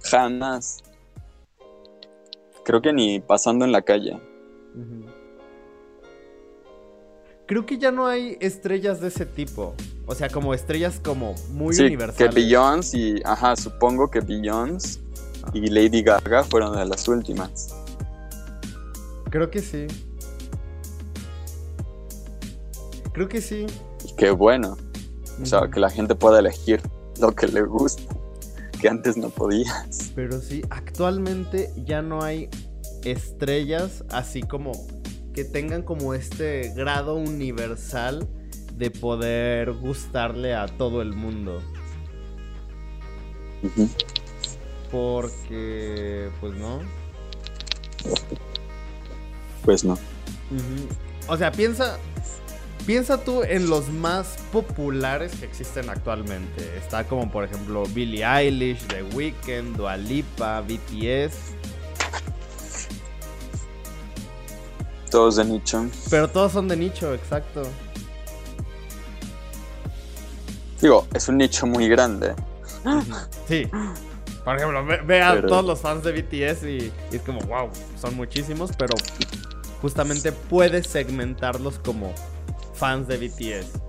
[0.02, 0.82] Jamás.
[2.64, 4.18] Creo que ni pasando en la calle
[7.47, 9.74] creo que ya no hay estrellas de ese tipo.
[10.07, 12.34] O sea, como estrellas como muy sí, universales.
[12.34, 15.01] Que Beyoncé y, ajá, supongo que Beyoncé
[15.53, 17.74] y Lady Gaga fueron de las últimas.
[19.30, 19.86] Creo que sí.
[23.12, 23.66] Creo que sí.
[24.05, 24.76] Y qué bueno.
[25.40, 26.80] O sea, que la gente pueda elegir
[27.20, 28.03] lo que le gusta,
[28.80, 30.12] que antes no podías.
[30.14, 32.49] Pero sí, actualmente ya no hay
[33.05, 34.72] estrellas así como
[35.37, 38.26] que tengan como este grado universal
[38.72, 41.62] de poder gustarle a todo el mundo.
[44.91, 46.80] Porque, pues no.
[49.62, 49.99] Pues no.
[51.28, 51.99] O sea, piensa,
[52.87, 56.78] piensa tú en los más populares que existen actualmente.
[56.78, 61.55] Está como por ejemplo Billie Eilish, The Weeknd, Dua Lipa, BTS.
[65.11, 65.86] Todos de nicho.
[66.11, 67.62] Pero todos son de nicho, exacto.
[70.80, 72.34] Digo, es un nicho muy grande.
[73.48, 73.68] Sí.
[74.44, 77.68] Por ejemplo, ve, a todos los fans de BTS y, es como, wow,
[78.00, 78.94] son muchísimos, pero
[79.82, 82.12] justamente puedes segmentarlos como
[82.74, 83.80] fans de BTS.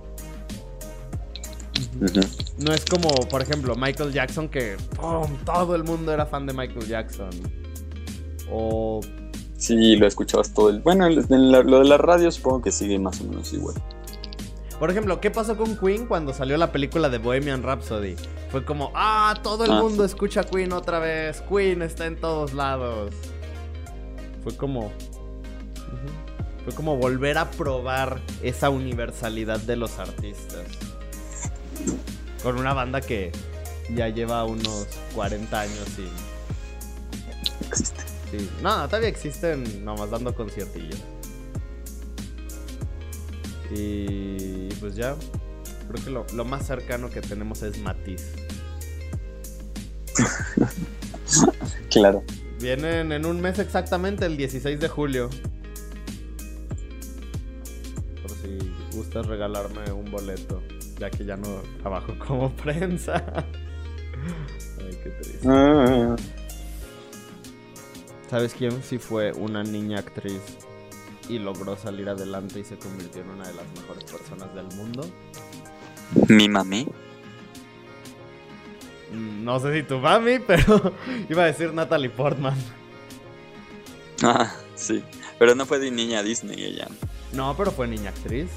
[2.58, 4.76] No es como, por ejemplo, Michael Jackson, que
[5.44, 7.30] todo el mundo era fan de Michael Jackson.
[8.50, 9.00] O.
[9.58, 10.78] Sí, lo escuchabas todo el.
[10.78, 13.74] Bueno, lo de la radio supongo que sigue más o menos igual.
[14.78, 18.14] Por ejemplo, ¿qué pasó con Queen cuando salió la película de Bohemian Rhapsody?
[18.50, 21.42] Fue como, ah, todo el ah, mundo escucha Queen otra vez.
[21.42, 23.12] Queen está en todos lados.
[24.44, 24.92] Fue como.
[26.64, 30.66] Fue como volver a probar esa universalidad de los artistas.
[32.44, 33.32] Con una banda que
[33.92, 34.86] ya lleva unos
[35.16, 36.08] 40 años y.
[37.66, 38.07] Existe.
[38.30, 38.50] Sí.
[38.62, 41.02] No, todavía existen nomás dando conciertillos.
[43.70, 45.14] Y pues ya,
[45.88, 48.32] creo que lo, más cercano que tenemos es Matiz.
[51.90, 52.24] claro.
[52.60, 55.30] Vienen en un mes exactamente, el 16 de julio.
[58.22, 58.58] Por si
[58.96, 60.62] gustas regalarme un boleto,
[60.98, 63.22] ya que ya no trabajo como prensa.
[64.80, 65.48] Ay, qué triste.
[68.28, 70.40] ¿Sabes quién sí fue una niña actriz
[71.28, 75.08] y logró salir adelante y se convirtió en una de las mejores personas del mundo.
[76.28, 76.86] ¿Mi mami?
[79.12, 80.94] Mm, no sé si tu mami, pero
[81.28, 82.56] iba a decir Natalie Portman.
[84.22, 85.02] Ah, sí.
[85.38, 86.88] Pero no fue de niña Disney ella.
[87.32, 88.48] No, pero fue niña actriz.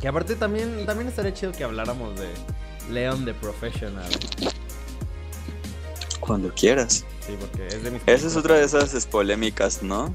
[0.00, 2.28] Que aparte también, también estaría chido que habláramos de
[2.90, 4.10] Leon the Professional.
[6.20, 7.04] Cuando quieras.
[7.26, 10.14] Sí, porque es de Esa es otra de esas polémicas, ¿no?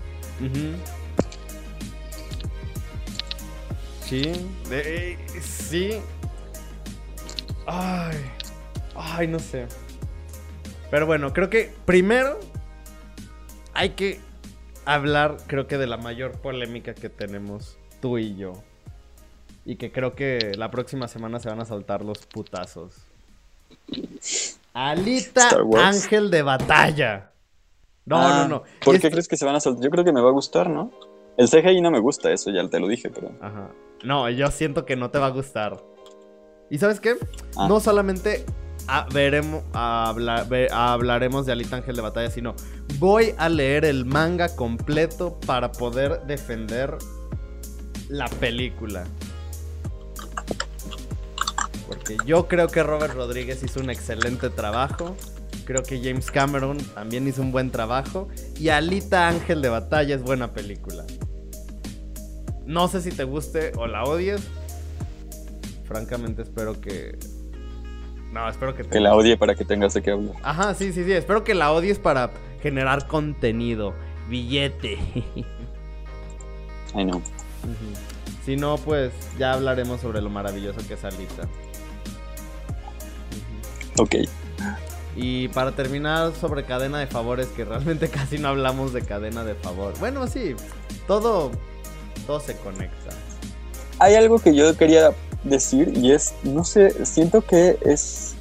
[4.08, 4.32] Sí,
[5.42, 6.00] sí.
[7.66, 8.18] Ay,
[8.96, 9.68] ay, no sé.
[10.92, 12.40] Pero bueno, creo que primero
[13.74, 14.20] hay que
[14.86, 18.54] hablar, creo que de la mayor polémica que tenemos tú y yo.
[19.66, 22.94] Y que creo que la próxima semana se van a saltar los putazos.
[24.76, 27.32] Alita Ángel de Batalla.
[28.06, 28.64] No, no, ah, no.
[28.84, 29.84] ¿Por qué crees que se van a soltar?
[29.86, 30.92] Yo creo que me va a gustar, ¿no?
[31.38, 33.32] El CGI no me gusta, eso ya te lo dije, pero.
[33.42, 33.72] Ajá.
[34.04, 35.82] No, yo siento que no te va a gustar.
[36.70, 37.16] ¿Y sabes qué?
[37.56, 37.68] Ah.
[37.70, 38.46] No solamente
[39.14, 42.54] veremos, hablaremos de Alita Ángel de Batalla, sino
[43.00, 46.98] voy a leer el manga completo para poder defender
[48.10, 49.06] la película.
[51.88, 55.16] Porque yo creo que Robert Rodríguez hizo un excelente trabajo.
[55.66, 58.28] Creo que James Cameron también hizo un buen trabajo.
[58.60, 61.06] Y Alita Ángel de Batalla es buena película.
[62.66, 64.42] No sé si te guste o la odies.
[65.86, 67.18] Francamente espero que...
[68.32, 68.84] No, espero que...
[68.84, 70.36] Que la odie para que tengas de qué hablar.
[70.44, 71.14] Ajá, sí, sí, sí.
[71.14, 72.32] Espero que la odies para
[72.62, 73.94] generar contenido.
[74.28, 74.98] Billete.
[76.96, 77.22] I know.
[78.44, 81.48] Si no, pues ya hablaremos sobre lo maravilloso que es Alita.
[83.98, 84.16] Ok.
[85.16, 89.56] Y para terminar sobre cadena de favores, que realmente casi no hablamos de cadena de
[89.56, 89.94] favor.
[90.00, 90.56] Bueno, sí,
[91.08, 91.52] todo,
[92.28, 93.12] todo se conecta.
[94.00, 95.12] Hay algo que yo quería
[95.44, 98.36] decir y es, no sé, siento que es...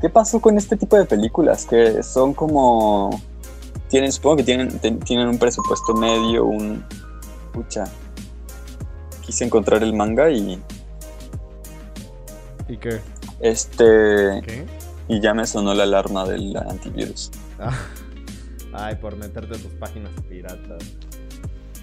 [0.00, 1.64] ¿Qué pasó con este tipo de películas?
[1.66, 3.22] Que son como...
[3.88, 6.84] Tienen, supongo que tienen, tienen un presupuesto medio, un...
[7.52, 7.84] Pucha.
[9.22, 10.60] Quise encontrar el manga y...
[12.68, 13.00] ¿Y qué?
[13.44, 14.66] Este.
[15.06, 17.30] Y ya me sonó la alarma del antivirus.
[18.72, 20.82] Ay, por meterte a tus páginas piratas.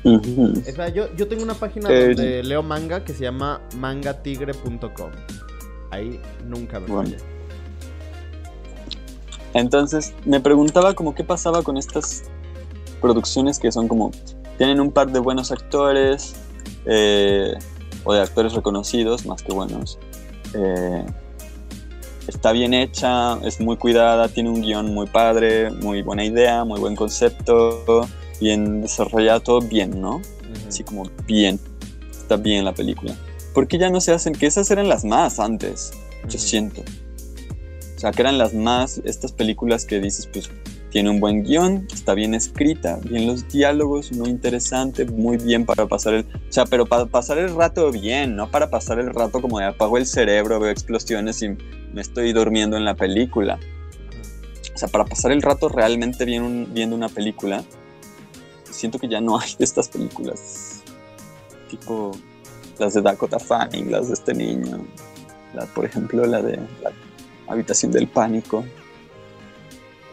[0.03, 5.11] yo, yo, tengo una página donde leo manga que se llama mangatigre.com.
[5.91, 7.15] Ahí nunca me bueno.
[9.53, 12.23] Entonces, me preguntaba como qué pasaba con estas
[12.99, 14.09] producciones que son como,
[14.57, 16.33] tienen un par de buenos actores,
[16.85, 17.53] eh,
[18.03, 19.99] o de actores reconocidos, más que buenos.
[20.55, 21.05] Eh,
[22.27, 26.79] está bien hecha, es muy cuidada, tiene un guion muy padre, muy buena idea, muy
[26.79, 28.07] buen concepto,
[28.39, 30.21] bien desarrollado, todo bien, ¿no?
[30.67, 31.59] Así como bien,
[32.11, 33.15] está bien la película.
[33.53, 34.33] ¿Por qué ya no se hacen?
[34.33, 35.91] Que esas eran las más antes,
[36.27, 36.81] yo siento.
[37.95, 40.49] O sea, que eran las más, estas películas que dices, pues
[40.91, 45.87] tiene un buen guion, está bien escrita, bien los diálogos, muy interesante, muy bien para
[45.87, 46.25] pasar el...
[46.25, 49.65] O sea, pero para pasar el rato bien, no para pasar el rato como de
[49.65, 51.49] apago el cerebro, veo explosiones y
[51.93, 53.57] me estoy durmiendo en la película.
[54.73, 57.63] O sea, para pasar el rato realmente bien viendo una película,
[58.69, 60.81] siento que ya no hay estas películas.
[61.69, 62.11] Tipo
[62.79, 64.85] las de Dakota Fanning, las de este niño.
[65.53, 66.91] La, por ejemplo, la de la
[67.47, 68.65] Habitación del Pánico.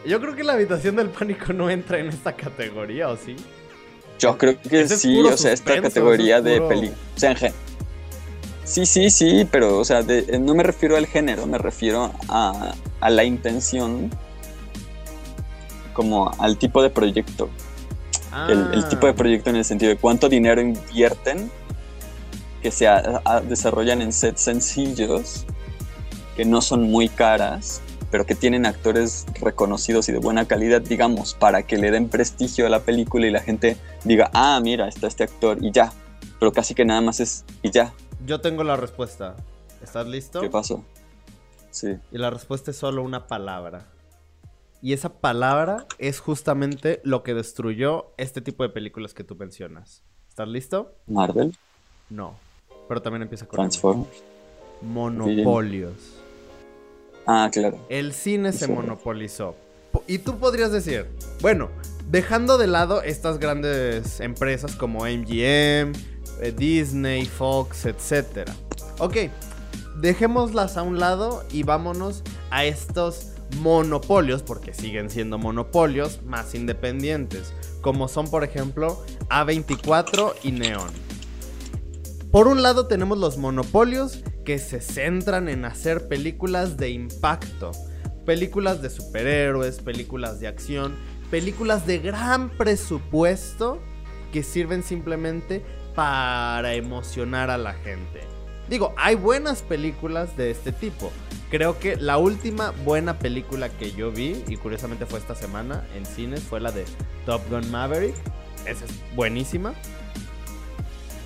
[0.05, 3.35] Yo creo que la habitación del pánico no entra en esta categoría, ¿o sí?
[4.19, 6.97] Yo creo que sí, o sea, esta categoría de película.
[7.15, 7.53] O sea, en
[8.69, 10.05] Sí, sí, sí, pero, o sea,
[10.39, 14.11] no me refiero al género, me refiero a, la intención,
[15.93, 17.49] como al tipo de proyecto.
[18.47, 19.15] El, tipo de ah.
[19.15, 21.49] proyecto en el sentido de cuánto dinero invierten,
[22.61, 22.87] que se
[23.47, 25.47] desarrollan en sets sencillos,
[26.35, 27.81] que no son muy caras,
[28.11, 32.65] pero que tienen actores reconocidos y de buena calidad, digamos, para que le den prestigio
[32.65, 35.91] a la película y la gente diga, ah, mira, está este actor y ya.
[36.39, 37.93] Pero casi que nada más es y ya.
[38.25, 39.35] Yo tengo la respuesta.
[39.83, 40.41] ¿Estás listo?
[40.41, 40.83] ¿Qué pasó?
[41.71, 41.97] Sí.
[42.11, 43.85] Y la respuesta es solo una palabra.
[44.81, 50.03] Y esa palabra es justamente lo que destruyó este tipo de películas que tú mencionas.
[50.29, 50.95] ¿Estás listo?
[51.05, 51.55] Marvel.
[52.09, 52.35] No.
[52.87, 54.23] Pero también empieza con Transformers.
[54.81, 56.18] Monopolios.
[57.31, 57.77] Ah, claro.
[57.89, 59.55] El cine se monopolizó.
[60.07, 61.05] Y tú podrías decir,
[61.41, 61.69] bueno,
[62.09, 65.93] dejando de lado estas grandes empresas como MGM,
[66.41, 68.49] eh, Disney, Fox, etc.
[68.97, 69.29] Ok,
[69.97, 77.53] dejémoslas a un lado y vámonos a estos monopolios, porque siguen siendo monopolios más independientes,
[77.81, 80.89] como son por ejemplo A24 y Neon.
[82.31, 87.69] Por un lado tenemos los monopolios que se centran en hacer películas de impacto,
[88.25, 90.95] películas de superhéroes, películas de acción,
[91.29, 93.79] películas de gran presupuesto
[94.33, 98.21] que sirven simplemente para emocionar a la gente.
[98.67, 101.11] Digo, hay buenas películas de este tipo.
[101.51, 106.07] Creo que la última buena película que yo vi, y curiosamente fue esta semana en
[106.07, 106.85] cines, fue la de
[107.27, 108.15] Top Gun Maverick.
[108.65, 109.75] Esa es buenísima.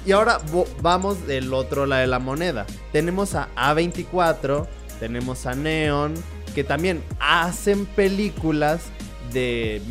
[0.06, 0.40] Y ahora
[0.82, 2.66] vamos del otro lado de la moneda.
[2.92, 4.68] Tenemos a A24,
[5.00, 6.14] tenemos a Neon,
[6.54, 8.82] que también hacen películas
[9.32, 9.82] de,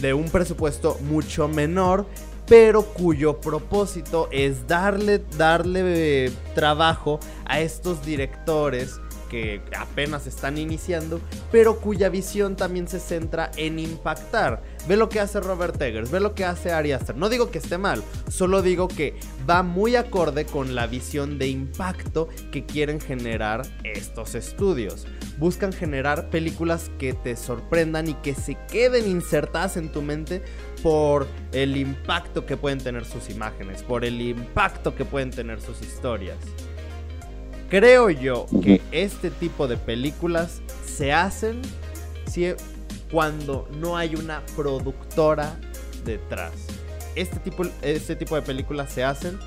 [0.00, 2.06] de un presupuesto mucho menor,
[2.46, 9.00] pero cuyo propósito es darle, darle eh, trabajo a estos directores
[9.32, 11.18] que apenas están iniciando,
[11.50, 14.62] pero cuya visión también se centra en impactar.
[14.86, 17.16] Ve lo que hace Robert Eggers, ve lo que hace Ari Aster.
[17.16, 19.14] No digo que esté mal, solo digo que
[19.48, 25.06] va muy acorde con la visión de impacto que quieren generar estos estudios.
[25.38, 30.42] Buscan generar películas que te sorprendan y que se queden insertadas en tu mente
[30.82, 35.80] por el impacto que pueden tener sus imágenes, por el impacto que pueden tener sus
[35.80, 36.36] historias.
[37.72, 41.62] Creo yo que este tipo de películas se hacen
[43.10, 45.58] cuando no hay una productora
[46.04, 46.52] detrás.
[47.14, 49.38] Este tipo, este tipo de películas se hacen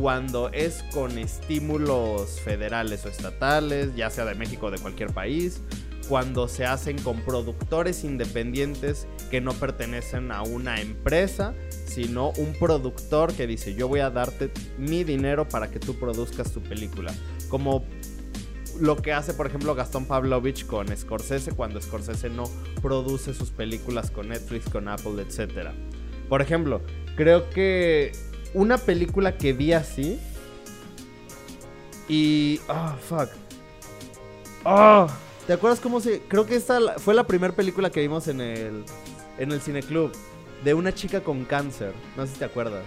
[0.00, 5.60] cuando es con estímulos federales o estatales, ya sea de México o de cualquier país,
[6.08, 11.52] cuando se hacen con productores independientes que no pertenecen a una empresa,
[11.84, 16.50] sino un productor que dice yo voy a darte mi dinero para que tú produzcas
[16.50, 17.12] tu película
[17.54, 17.84] como
[18.80, 22.50] lo que hace, por ejemplo, Gastón Pavlovich con Scorsese cuando Scorsese no
[22.82, 25.68] produce sus películas con Netflix, con Apple, etc.
[26.28, 26.80] Por ejemplo,
[27.14, 28.10] creo que
[28.54, 30.18] una película que vi así
[32.08, 32.58] y...
[32.68, 33.28] Ah, fuck.
[34.64, 35.06] Ah,
[35.46, 36.22] ¿Te acuerdas cómo se...?
[36.22, 38.84] Creo que esta fue la primera película que vimos en el,
[39.38, 40.10] en el cineclub.
[40.64, 41.92] De una chica con cáncer.
[42.16, 42.82] No sé si te acuerdas.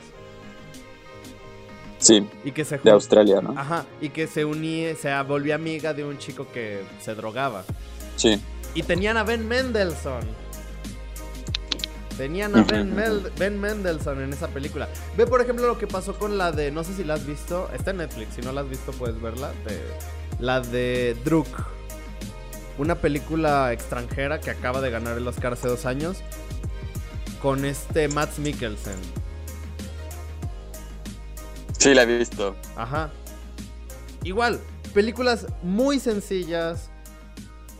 [1.99, 2.27] Sí.
[2.43, 3.57] Y que se de Australia, ¿no?
[3.57, 3.85] Ajá.
[4.01, 7.63] Y que se unía, se volvió amiga de un chico que se drogaba.
[8.15, 8.39] Sí.
[8.75, 10.25] Y tenían a Ben Mendelssohn.
[12.17, 12.95] Tenían a Ben,
[13.37, 14.87] ben, Mendelssohn en esa película.
[15.15, 16.71] Ve, por ejemplo, lo que pasó con la de.
[16.71, 17.69] No sé si la has visto.
[17.73, 18.35] Está en Netflix.
[18.35, 19.51] Si no la has visto, puedes verla.
[20.39, 21.47] la de Druk.
[22.79, 26.17] Una película extranjera que acaba de ganar el Oscar hace dos años.
[27.41, 29.26] con este Matt Mikkelsen.
[31.77, 32.55] Sí, la he visto.
[32.75, 33.11] Ajá.
[34.23, 34.59] Igual,
[34.93, 36.89] películas muy sencillas,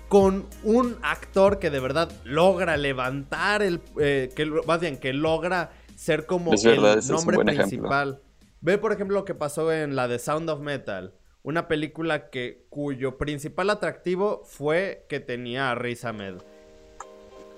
[0.08, 3.82] con un actor que de verdad logra levantar el...
[4.00, 8.22] Eh, que, más bien, que logra ser como el nombre principal.
[8.62, 11.14] Ve, por ejemplo, lo que pasó en la de Sound of Metal.
[11.44, 16.36] Una película que, cuyo principal atractivo fue que tenía a Riz Ahmed.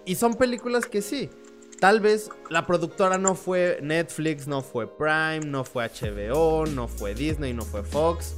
[0.05, 1.29] Y son películas que sí.
[1.79, 7.13] Tal vez la productora no fue Netflix, no fue Prime, no fue HBO, no fue
[7.13, 8.35] Disney, no fue Fox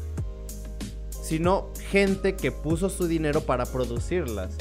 [1.31, 4.53] sino gente que puso su dinero para producirlas.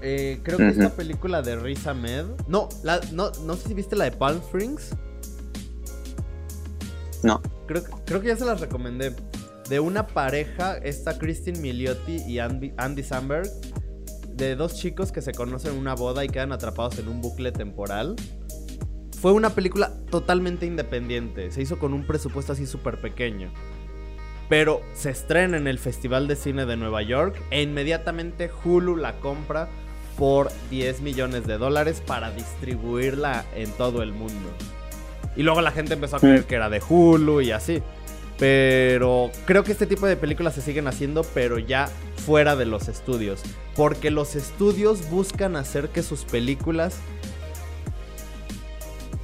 [0.00, 2.24] Eh, creo que es una película de Riz Ahmed.
[2.46, 2.68] No,
[3.10, 4.90] no, no sé si viste la de Palm Springs.
[7.24, 7.42] No.
[7.66, 9.12] Creo, creo que ya se las recomendé.
[9.68, 13.48] De una pareja, esta Christine Milioti y Andy, Andy Samberg.
[14.34, 17.52] De dos chicos que se conocen en una boda y quedan atrapados en un bucle
[17.52, 18.16] temporal.
[19.20, 21.50] Fue una película totalmente independiente.
[21.52, 23.52] Se hizo con un presupuesto así súper pequeño.
[24.48, 29.20] Pero se estrena en el Festival de Cine de Nueva York e inmediatamente Hulu la
[29.20, 29.68] compra
[30.18, 34.50] por 10 millones de dólares para distribuirla en todo el mundo.
[35.36, 37.82] Y luego la gente empezó a creer que era de Hulu y así.
[38.38, 41.88] Pero creo que este tipo de películas se siguen haciendo, pero ya
[42.26, 43.40] fuera de los estudios.
[43.76, 46.98] Porque los estudios buscan hacer que sus películas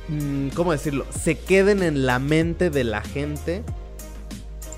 [0.09, 1.07] Mm, ¿cómo decirlo?
[1.11, 3.63] Se queden en la mente de la gente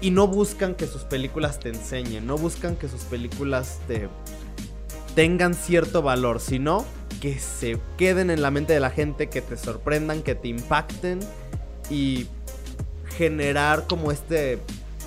[0.01, 4.09] y no buscan que sus películas te enseñen, no buscan que sus películas te
[5.15, 6.85] tengan cierto valor, sino
[7.21, 11.21] que se queden en la mente de la gente, que te sorprendan, que te impacten
[11.91, 12.27] y
[13.21, 14.61] generar como este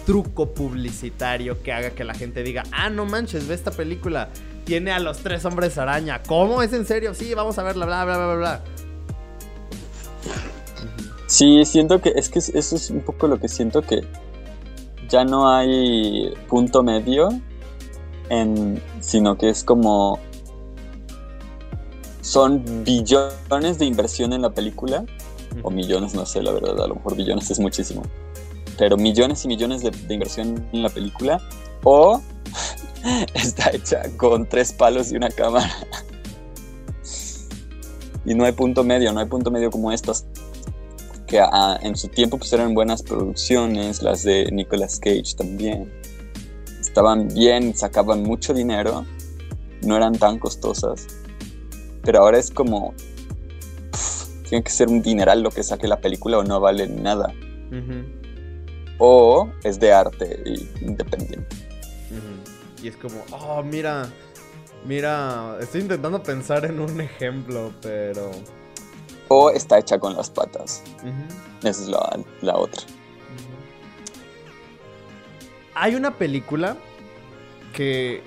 [0.05, 4.29] truco publicitario que haga que la gente diga, ah, no manches, ve esta película,
[4.65, 6.61] tiene a los tres hombres araña, ¿cómo?
[6.61, 7.15] ¿Es en serio?
[7.15, 8.63] Sí, vamos a verla, bla, bla, bla, bla, bla.
[11.25, 14.01] Sí, siento que es que eso es un poco lo que siento que
[15.09, 17.29] ya no hay punto medio,
[18.29, 20.19] en, sino que es como
[22.21, 25.03] son billones de inversión en la película,
[25.61, 28.01] o millones, no sé, la verdad, a lo mejor billones es muchísimo,
[28.77, 31.39] pero millones y millones de, de inversión en la película,
[31.83, 32.21] o
[33.33, 35.71] está hecha con tres palos y una cámara.
[38.25, 40.25] y no hay punto medio, no hay punto medio como estas
[41.33, 41.41] que
[41.81, 45.91] en su tiempo pues eran buenas producciones, las de Nicolas Cage también.
[46.79, 49.03] Estaban bien, sacaban mucho dinero,
[49.81, 51.07] no eran tan costosas.
[52.03, 52.93] Pero ahora es como,
[54.53, 57.33] tiene que ser un dineral lo que saque la película o no vale nada.
[58.99, 60.43] O es de arte
[60.79, 61.55] independiente.
[62.83, 64.07] Y es como, oh, mira,
[64.85, 68.29] mira, estoy intentando pensar en un ejemplo, pero
[69.27, 70.83] o está hecha con las patas.
[71.63, 71.87] Esa es
[72.43, 72.83] la, otra.
[75.73, 76.77] Hay una película
[77.73, 78.21] que...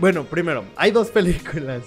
[0.00, 1.84] Bueno, primero, hay dos películas.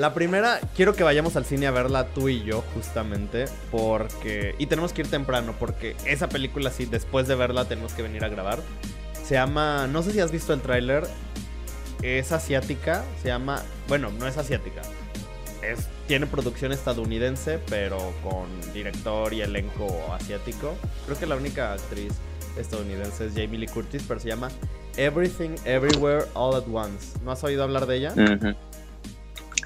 [0.00, 4.54] La primera, quiero que vayamos al cine a verla tú y yo, justamente, porque...
[4.56, 8.24] Y tenemos que ir temprano, porque esa película, sí, después de verla tenemos que venir
[8.24, 8.60] a grabar.
[9.22, 9.86] Se llama...
[9.88, 11.06] No sé si has visto el tráiler.
[12.00, 13.04] Es asiática.
[13.20, 13.62] Se llama...
[13.88, 14.80] Bueno, no es asiática
[16.06, 20.74] tiene producción estadounidense, pero con director y elenco asiático.
[21.04, 22.14] Creo que la única actriz
[22.58, 24.48] estadounidense es Jamie Lee Curtis, pero se llama
[24.96, 27.18] Everything Everywhere All at Once.
[27.22, 28.14] ¿No has oído hablar de ella?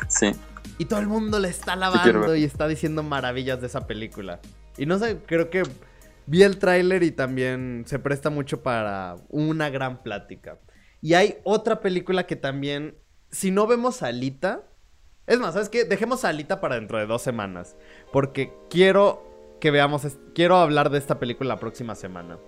[0.08, 0.32] Sí.
[0.78, 4.40] Y todo el mundo le está lavando y está diciendo maravillas de esa película.
[4.76, 5.62] Y no sé, creo que
[6.26, 10.58] vi el tráiler y también se presta mucho para una gran plática.
[11.00, 12.96] Y hay otra película que también,
[13.30, 14.62] si no vemos a Alita,
[15.26, 15.84] es más, ¿sabes qué?
[15.84, 17.76] Dejemos a Alita para dentro de dos semanas.
[18.12, 20.06] Porque quiero que veamos.
[20.34, 22.38] Quiero hablar de esta película la próxima semana.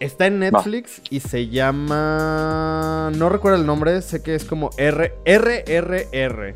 [0.00, 3.12] Está en Netflix y se llama.
[3.14, 5.12] No recuerdo el nombre, sé que es como R.
[5.26, 6.54] RRR.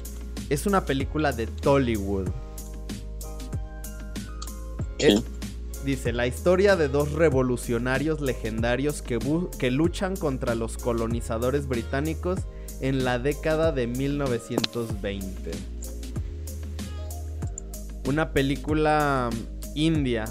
[0.48, 2.30] Es una película de Tollywood.
[5.84, 9.18] dice: La historia de dos revolucionarios legendarios que,
[9.58, 12.40] que luchan contra los colonizadores británicos
[12.80, 15.50] en la década de 1920.
[18.06, 19.28] Una película
[19.74, 20.24] india.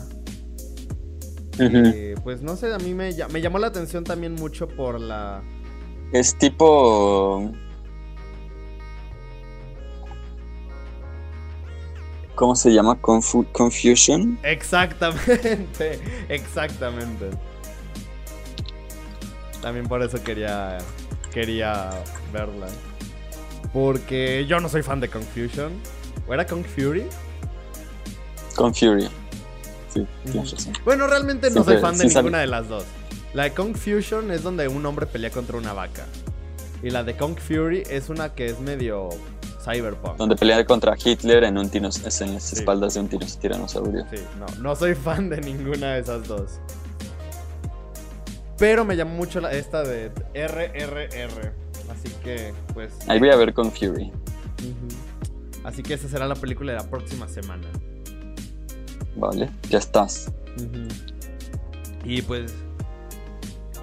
[2.24, 5.41] Pues no sé, a mí me, me llamó la atención también mucho por la...
[6.12, 7.51] Es tipo...
[12.36, 12.99] ¿Cómo se llama?
[12.99, 14.39] Confusion.
[14.43, 15.99] Exactamente,
[16.30, 17.30] exactamente.
[19.62, 20.80] También por eso quería
[21.34, 21.89] quería
[22.32, 22.68] verla.
[23.74, 25.74] Porque yo no soy fan de Confusion.
[26.28, 27.06] ¿O era Kong Fury?
[28.56, 29.10] Kong Fury.
[29.94, 30.74] Sí, tienes razón.
[30.86, 32.86] Bueno, realmente no soy fan de ninguna de las dos.
[33.34, 36.06] La de Kong Fusion es donde un hombre pelea contra una vaca.
[36.84, 39.10] Y la de Kong Fury es una que es medio
[39.64, 40.18] cyberpunk.
[40.18, 44.06] Donde pelea contra Hitler en un es en las espaldas de un tiranosaurio.
[44.12, 46.60] Sí, no, no soy fan de ninguna de esas dos.
[48.58, 51.54] Pero me llamó mucho la, esta de RRR.
[51.89, 52.94] Así que, pues.
[53.08, 54.12] Ahí voy a ver con Fury.
[55.64, 57.68] Así que esa será la película de la próxima semana.
[59.16, 60.32] Vale, ya estás.
[62.03, 62.53] Y pues.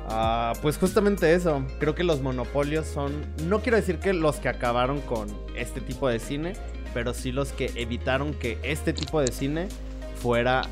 [0.08, 1.64] Ah, pues justamente eso.
[1.78, 3.12] Creo que los monopolios son.
[3.48, 6.54] No quiero decir que los que acabaron con este tipo de cine,
[6.92, 9.68] pero sí los que evitaron que este tipo de cine
[10.16, 10.62] fuera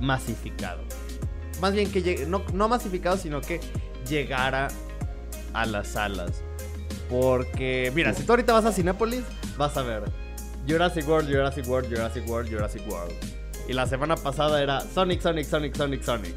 [0.00, 0.82] masificado.
[1.60, 3.60] Más bien que llegue, no, no masificado, sino que
[4.08, 4.68] llegara
[5.52, 6.42] a las salas.
[7.08, 9.22] Porque, mira, si tú ahorita vas a Cinépolis,
[9.56, 10.04] vas a ver
[10.68, 13.35] Jurassic World, Jurassic World, Jurassic World, Jurassic World.
[13.68, 16.34] Y la semana pasada era Sonic, Sonic, Sonic, Sonic, Sonic.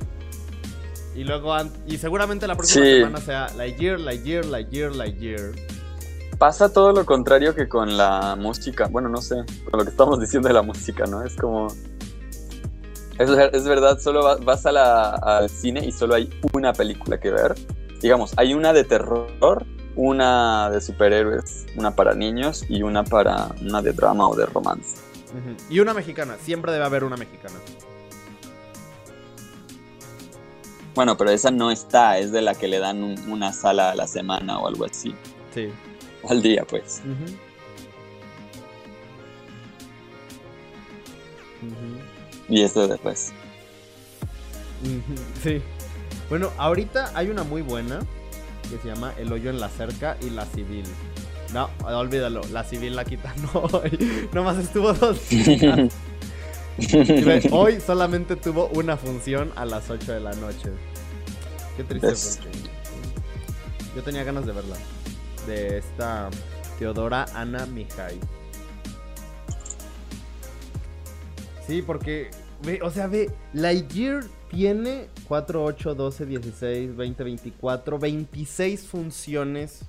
[1.16, 1.56] Y luego,
[1.88, 5.52] y seguramente la próxima semana sea Lightyear, Lightyear, Lightyear, Lightyear.
[6.38, 8.88] Pasa todo lo contrario que con la música.
[8.88, 9.36] Bueno, no sé,
[9.70, 11.24] con lo que estamos diciendo de la música, ¿no?
[11.24, 11.68] Es como.
[13.18, 17.56] Es, es verdad, solo vas al cine y solo hay una película que ver.
[18.02, 19.66] Digamos, hay una de terror
[20.00, 24.98] una de superhéroes, una para niños y una para una de drama o de romance.
[25.70, 27.56] Y una mexicana, siempre debe haber una mexicana.
[30.96, 34.08] Bueno, pero esa no está, es de la que le dan una sala a la
[34.08, 35.16] semana o algo así.
[35.54, 35.70] Sí.
[36.28, 37.02] Al día, pues.
[42.50, 43.32] Y esto después.
[45.44, 45.62] Sí.
[46.30, 48.00] Bueno, ahorita hay una muy buena
[48.70, 50.86] que se llama El hoyo en la cerca y La Civil.
[51.54, 54.28] No, olvídalo, La Civil la quitan hoy.
[54.34, 55.94] Nomás estuvo dos días.
[57.52, 60.72] hoy solamente tuvo una función a las 8 de la noche.
[61.76, 62.60] Qué triste porque
[63.96, 64.76] yo tenía ganas de verla.
[65.48, 66.30] De esta
[66.78, 68.20] Teodora Ana Mihai.
[71.66, 72.32] Sí, porque,
[72.64, 79.86] ve, o sea, ve, Lightyear tiene 4, 8, 12, 16, 20, 24, 26 funciones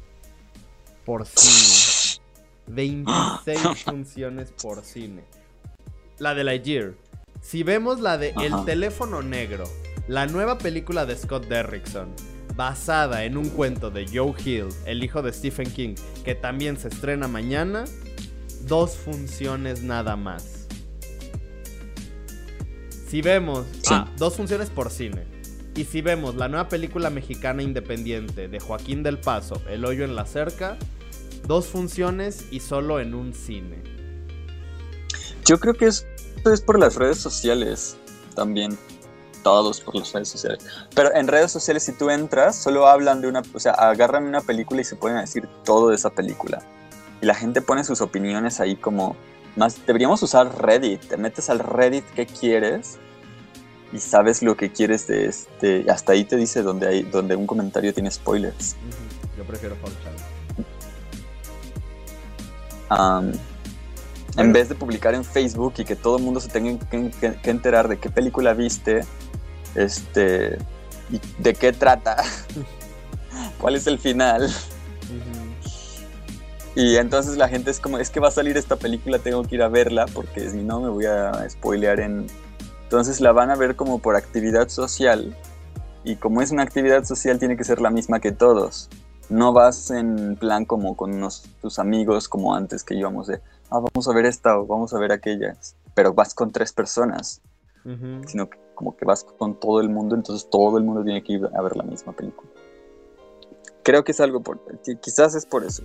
[1.26, 2.24] cine.
[2.68, 5.24] 26 funciones por cine.
[6.18, 6.94] La de Lightyear.
[7.40, 9.64] Si vemos la de El teléfono negro,
[10.08, 12.14] la nueva película de Scott Derrickson,
[12.54, 15.94] basada en un cuento de Joe Hill, el hijo de Stephen King,
[16.24, 17.84] que también se estrena mañana,
[18.66, 20.66] dos funciones nada más.
[23.08, 25.24] Si vemos ah, dos funciones por cine.
[25.74, 30.14] Y si vemos la nueva película mexicana independiente de Joaquín del Paso, El hoyo en
[30.14, 30.76] la cerca,
[31.50, 33.82] dos funciones y solo en un cine.
[35.44, 37.96] Yo creo que esto es por las redes sociales
[38.36, 38.78] también.
[39.42, 40.64] Todos por las redes sociales.
[40.94, 43.42] Pero en redes sociales, si tú entras, solo hablan de una.
[43.52, 46.62] O sea, agarran una película y se pueden decir todo de esa película.
[47.20, 49.16] Y la gente pone sus opiniones ahí como
[49.56, 51.00] más, deberíamos usar Reddit.
[51.08, 52.98] Te metes al Reddit que quieres
[53.92, 55.90] y sabes lo que quieres de este.
[55.90, 58.76] Hasta ahí te dice donde hay, donde un comentario tiene spoilers.
[59.36, 59.74] Yo prefiero
[62.90, 63.38] 4chan.
[64.36, 67.10] En vez de publicar en Facebook y que todo el mundo se tenga que,
[67.44, 69.04] enterar de qué película viste,
[69.74, 70.58] este,
[71.10, 72.16] y de qué trata,
[73.60, 74.48] cuál es el final.
[76.76, 79.56] Y entonces la gente es como, es que va a salir esta película, tengo que
[79.56, 82.26] ir a verla porque si no me voy a spoilear en...
[82.84, 85.36] Entonces la van a ver como por actividad social
[86.04, 88.88] y como es una actividad social tiene que ser la misma que todos.
[89.30, 93.80] No vas en plan como con unos, tus amigos como antes que íbamos de, ah,
[93.80, 95.56] vamos a ver esta o vamos a ver aquella,
[95.94, 97.40] pero vas con tres personas,
[98.26, 101.34] sino que como que vas con todo el mundo, entonces todo el mundo tiene que
[101.34, 102.50] ir a ver la misma película.
[103.82, 104.58] Creo que es algo por,
[105.00, 105.82] quizás es por eso.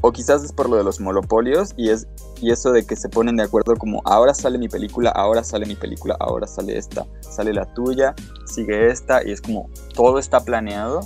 [0.00, 2.08] O quizás es por lo de los monopolios y es
[2.40, 5.64] y eso de que se ponen de acuerdo como ahora sale mi película, ahora sale
[5.64, 8.14] mi película, ahora sale esta, sale la tuya,
[8.46, 11.02] sigue esta y es como todo está planeado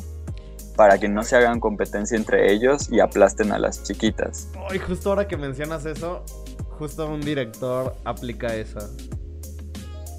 [0.76, 4.50] para que no se hagan competencia entre ellos y aplasten a las chiquitas.
[4.74, 6.24] Y justo ahora que mencionas eso,
[6.78, 8.88] justo un director aplica esa.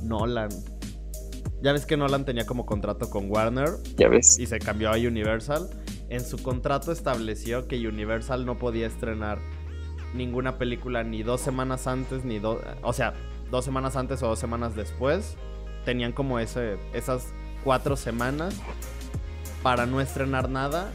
[0.03, 0.49] Nolan.
[1.61, 3.69] Ya ves que Nolan tenía como contrato con Warner.
[3.95, 4.37] Ya ves.
[4.39, 5.69] Y se cambió a Universal
[6.09, 9.39] en su contrato estableció que Universal no podía estrenar
[10.13, 12.59] ninguna película ni dos semanas antes, ni dos...
[12.81, 13.13] O sea,
[13.51, 15.35] dos semanas antes o dos semanas después.
[15.83, 17.33] Tenían como ese, esas
[17.63, 18.55] cuatro semanas
[19.63, 20.91] para no estrenar nada,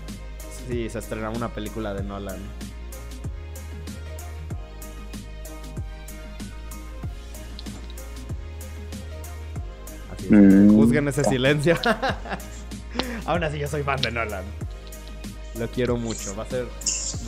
[0.68, 2.38] sí, se estrena una película de Nolan.
[10.12, 10.74] Así mm.
[10.74, 11.76] Juzguen ese silencio.
[13.26, 14.44] Aún así, yo soy fan de Nolan.
[15.58, 16.34] Lo quiero mucho.
[16.36, 16.66] Va a ser.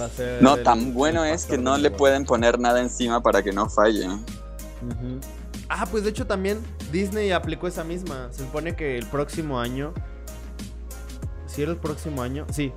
[0.00, 3.42] Va a ser no, tan bueno es que no le pueden poner nada encima para
[3.42, 4.08] que no falle.
[5.68, 6.58] Ah, pues de hecho también
[6.90, 8.28] Disney aplicó esa misma.
[8.32, 9.92] Se supone que el próximo año
[11.54, 12.46] si era el próximo año.
[12.50, 12.72] Sí.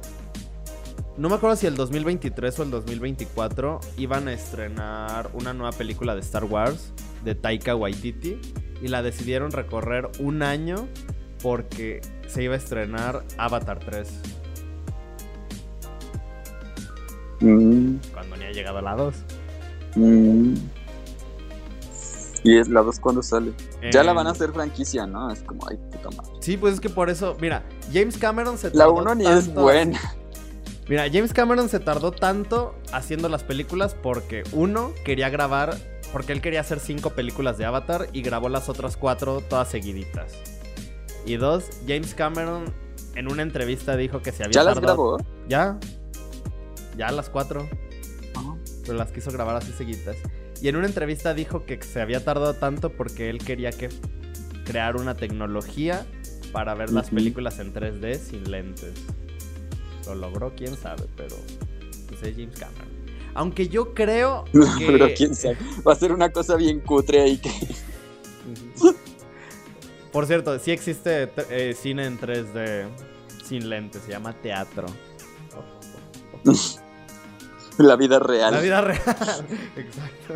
[1.17, 6.13] No me acuerdo si el 2023 o el 2024 iban a estrenar una nueva película
[6.13, 8.39] de Star Wars de Taika Waititi.
[8.83, 10.87] Y la decidieron recorrer un año
[11.41, 14.07] porque se iba a estrenar Avatar 3.
[17.39, 17.95] Mm.
[18.13, 19.15] Cuando ni ha llegado la 2.
[19.95, 20.53] Mm.
[22.47, 23.51] ¿Y es la 2 cuando sale?
[23.91, 25.29] Ya la van a hacer franquicia, ¿no?
[25.29, 26.31] Es como, ay, puta madre.
[26.39, 29.01] Sí, pues es que por eso, mira, James Cameron se tardó.
[29.03, 29.99] La 1 ni es buena.
[30.87, 35.75] Mira, James Cameron se tardó tanto haciendo las películas porque, uno, quería grabar,
[36.13, 40.31] porque él quería hacer cinco películas de Avatar y grabó las otras cuatro todas seguiditas.
[41.25, 42.73] Y dos, James Cameron
[43.15, 45.17] en una entrevista dijo que se había ¿Ya las grabó?
[45.49, 45.77] Ya.
[46.95, 47.67] Ya las cuatro.
[48.85, 50.15] Pero las quiso grabar así seguidas.
[50.61, 53.89] Y en una entrevista dijo que se había tardado tanto porque él quería que
[54.65, 56.05] crear una tecnología
[56.51, 58.93] para ver las películas en 3D sin lentes.
[60.07, 61.35] Lo logró, quién sabe, pero
[62.07, 62.87] pues es James Cameron.
[63.33, 64.45] Aunque yo creo
[64.79, 64.87] que...
[64.87, 65.57] pero quién sabe.
[65.85, 67.51] Va a ser una cosa bien cutre ahí que...
[70.11, 72.87] Por cierto, sí existe eh, cine en 3D
[73.43, 74.87] sin lentes, se llama teatro.
[77.77, 78.53] La vida real.
[78.53, 78.99] La vida real,
[79.75, 80.33] exacto.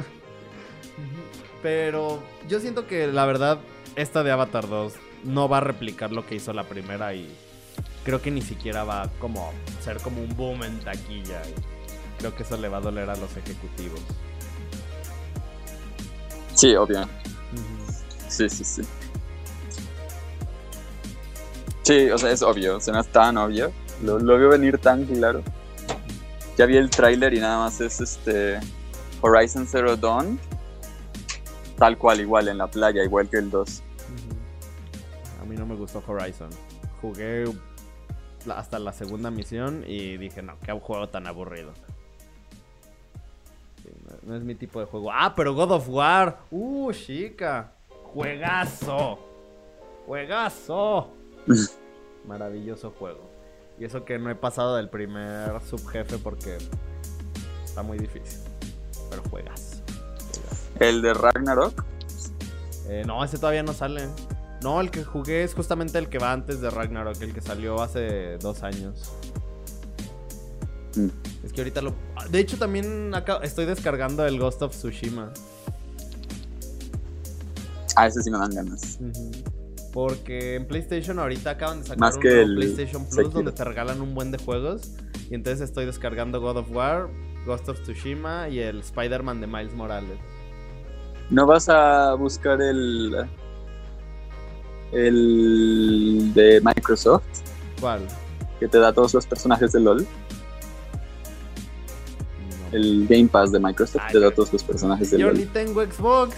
[1.61, 3.59] Pero yo siento que la verdad,
[3.95, 7.27] esta de Avatar 2 no va a replicar lo que hizo la primera y
[8.03, 11.41] creo que ni siquiera va como ser como un boom en taquilla.
[12.19, 14.01] creo que eso le va a doler a los ejecutivos.
[16.53, 17.07] Sí, obvio.
[18.27, 18.81] Sí, sí, sí.
[21.83, 23.71] Sí, o sea, es obvio, no es tan obvio.
[24.03, 25.43] Lo, lo veo venir tan claro.
[26.57, 28.59] Ya vi el tráiler y nada más es este
[29.21, 30.39] Horizon Zero Dawn.
[31.77, 33.83] Tal cual, igual en la playa, igual que el 2.
[35.41, 36.49] A mí no me gustó Horizon.
[37.01, 37.45] Jugué
[38.55, 41.73] hasta la segunda misión y dije, no, qué juego tan aburrido.
[44.23, 45.11] no, es mi tipo de juego.
[45.11, 46.39] Ah, pero God of War.
[46.51, 47.71] Uh, chica.
[48.13, 49.19] Juegazo.
[50.05, 51.11] Juegazo.
[52.27, 53.30] Maravilloso juego.
[53.81, 56.55] Y eso que no he pasado del primer subjefe porque
[57.65, 58.39] está muy difícil.
[59.09, 59.81] Pero juegas.
[60.79, 61.83] ¿El de Ragnarok?
[62.87, 64.07] Eh, no, ese todavía no sale.
[64.61, 67.81] No, el que jugué es justamente el que va antes de Ragnarok, el que salió
[67.81, 69.13] hace dos años.
[70.95, 71.07] Mm.
[71.43, 71.95] Es que ahorita lo.
[72.29, 73.11] De hecho, también
[73.41, 75.33] estoy descargando el Ghost of Tsushima.
[77.95, 78.99] Ah, ese sí me dan ganas.
[79.91, 84.31] Porque en PlayStation ahorita acaban de sacar un PlayStation Plus donde te regalan un buen
[84.31, 84.91] de juegos.
[85.29, 87.09] Y entonces estoy descargando God of War,
[87.45, 90.19] Ghost of Tsushima y el Spider-Man de Miles Morales.
[91.29, 93.25] ¿No vas a buscar el.
[94.91, 96.31] el.
[96.33, 97.23] de Microsoft?
[97.79, 98.01] ¿Cuál?
[98.59, 100.05] Que te da todos los personajes de LOL.
[102.73, 105.33] El Game Pass de Microsoft te da todos los personajes de LOL.
[105.33, 106.35] Yo ni tengo Xbox.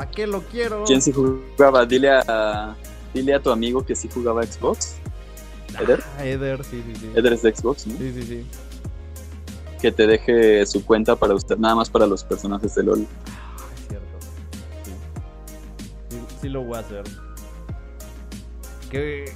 [0.00, 0.84] ¿Para qué lo quiero?
[0.86, 1.84] ¿Quién sí jugaba?
[1.84, 2.74] Dile a,
[3.12, 4.94] dile a tu amigo que sí jugaba Xbox.
[5.78, 6.02] ¿Eder?
[6.16, 7.10] Ah, Eder, sí, sí, sí.
[7.14, 7.98] Eder es de Xbox, ¿no?
[7.98, 8.46] Sí, sí, sí.
[9.78, 13.06] Que te deje su cuenta para usted, nada más para los personajes de LOL.
[13.26, 14.18] Ah, es cierto.
[16.08, 16.18] Sí.
[16.40, 16.48] sí.
[16.48, 17.04] lo voy a hacer.
[18.90, 19.34] Que.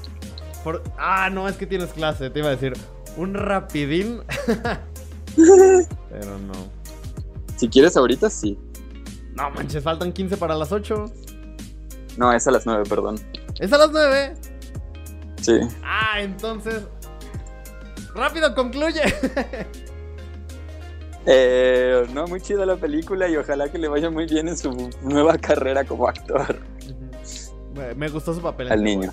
[0.96, 2.72] Ah, no, es que tienes clase, te iba a decir.
[3.18, 4.22] Un rapidín.
[5.36, 6.54] Pero no.
[7.56, 8.58] Si quieres ahorita, sí.
[9.34, 11.04] No manches, faltan 15 para las 8.
[12.16, 13.18] No, es a las 9, perdón.
[13.58, 14.34] ¿Es a las 9?
[15.40, 15.60] Sí.
[15.82, 16.82] Ah, entonces.
[18.14, 19.02] ¡Rápido, concluye!
[21.26, 24.90] eh, no, muy chida la película y ojalá que le vaya muy bien en su
[25.02, 26.60] nueva carrera como actor.
[27.96, 28.70] Me gustó su papel.
[28.70, 29.12] Al niño.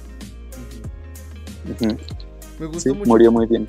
[2.60, 3.10] Me gustó mucho.
[3.10, 3.66] Murió muy bien.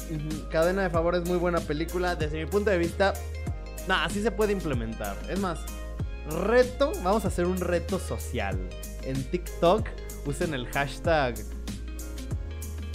[0.50, 2.14] Cadena de favores, muy buena película.
[2.14, 3.14] Desde mi punto de vista,
[3.88, 5.16] nada, sí se puede implementar.
[5.30, 5.60] Es más,
[6.30, 8.58] reto, vamos a hacer un reto social.
[9.04, 9.88] En TikTok
[10.26, 11.34] usen el hashtag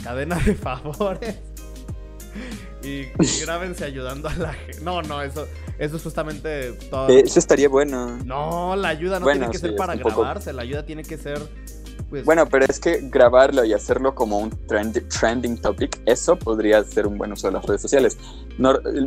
[0.03, 1.35] cadena de favores.
[2.83, 3.05] Y,
[3.41, 4.81] grábense ayudando a la gente.
[4.81, 5.47] No, no, eso,
[5.77, 7.09] eso es justamente todo.
[7.09, 8.17] Eh, eso estaría bueno.
[8.23, 11.39] No, la ayuda no tiene que ser para grabarse, la ayuda tiene que ser.
[12.09, 12.23] Pues...
[12.23, 17.17] Bueno, pero es que grabarlo y hacerlo como un trending topic, eso podría ser un
[17.17, 18.17] buen uso de las redes sociales.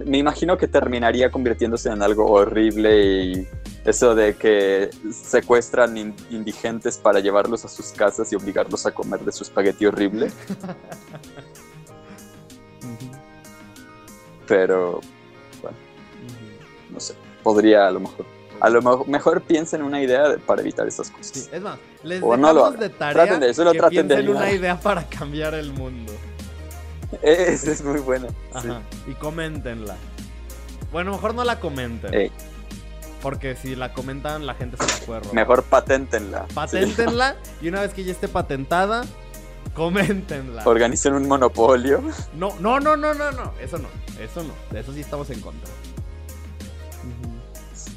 [0.05, 3.49] me imagino que terminaría convirtiéndose en algo horrible y
[3.85, 5.97] Eso de que secuestran
[6.31, 10.31] indigentes para llevarlos a sus casas y obligarlos a comer de su espagueti horrible.
[14.47, 15.01] Pero,
[15.63, 15.77] bueno,
[16.91, 18.27] no sé, podría a lo mejor.
[18.61, 21.49] A lo mejor, piensen una idea para evitar esas cosas.
[21.51, 24.53] es más, les o dejamos de tarea traten de, solo que traten piensen de una
[24.53, 26.13] idea para cambiar el mundo.
[27.23, 28.29] Esa es muy buena.
[28.53, 28.83] Ajá.
[29.07, 29.97] Y coméntenla.
[30.93, 32.31] Bueno, mejor no la comenten.
[33.23, 35.35] Porque si la comentan, la gente se la puede robar.
[35.35, 36.47] Mejor paténtenla.
[36.55, 39.05] Paténtenla y una vez que ya esté patentada,
[39.75, 40.63] coméntenla.
[40.65, 42.03] Organicen un monopolio.
[42.35, 43.53] No, no, no, no, no, no.
[43.61, 43.89] Eso no.
[44.19, 44.55] Eso no.
[44.71, 45.71] De eso sí estamos en contra.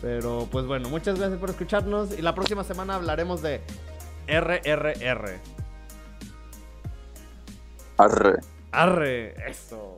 [0.02, 2.18] Pero pues bueno, muchas gracias por escucharnos.
[2.18, 3.62] Y la próxima semana hablaremos de
[4.28, 5.40] RRR.
[7.98, 8.40] Arre.
[8.72, 9.98] Arre, eso.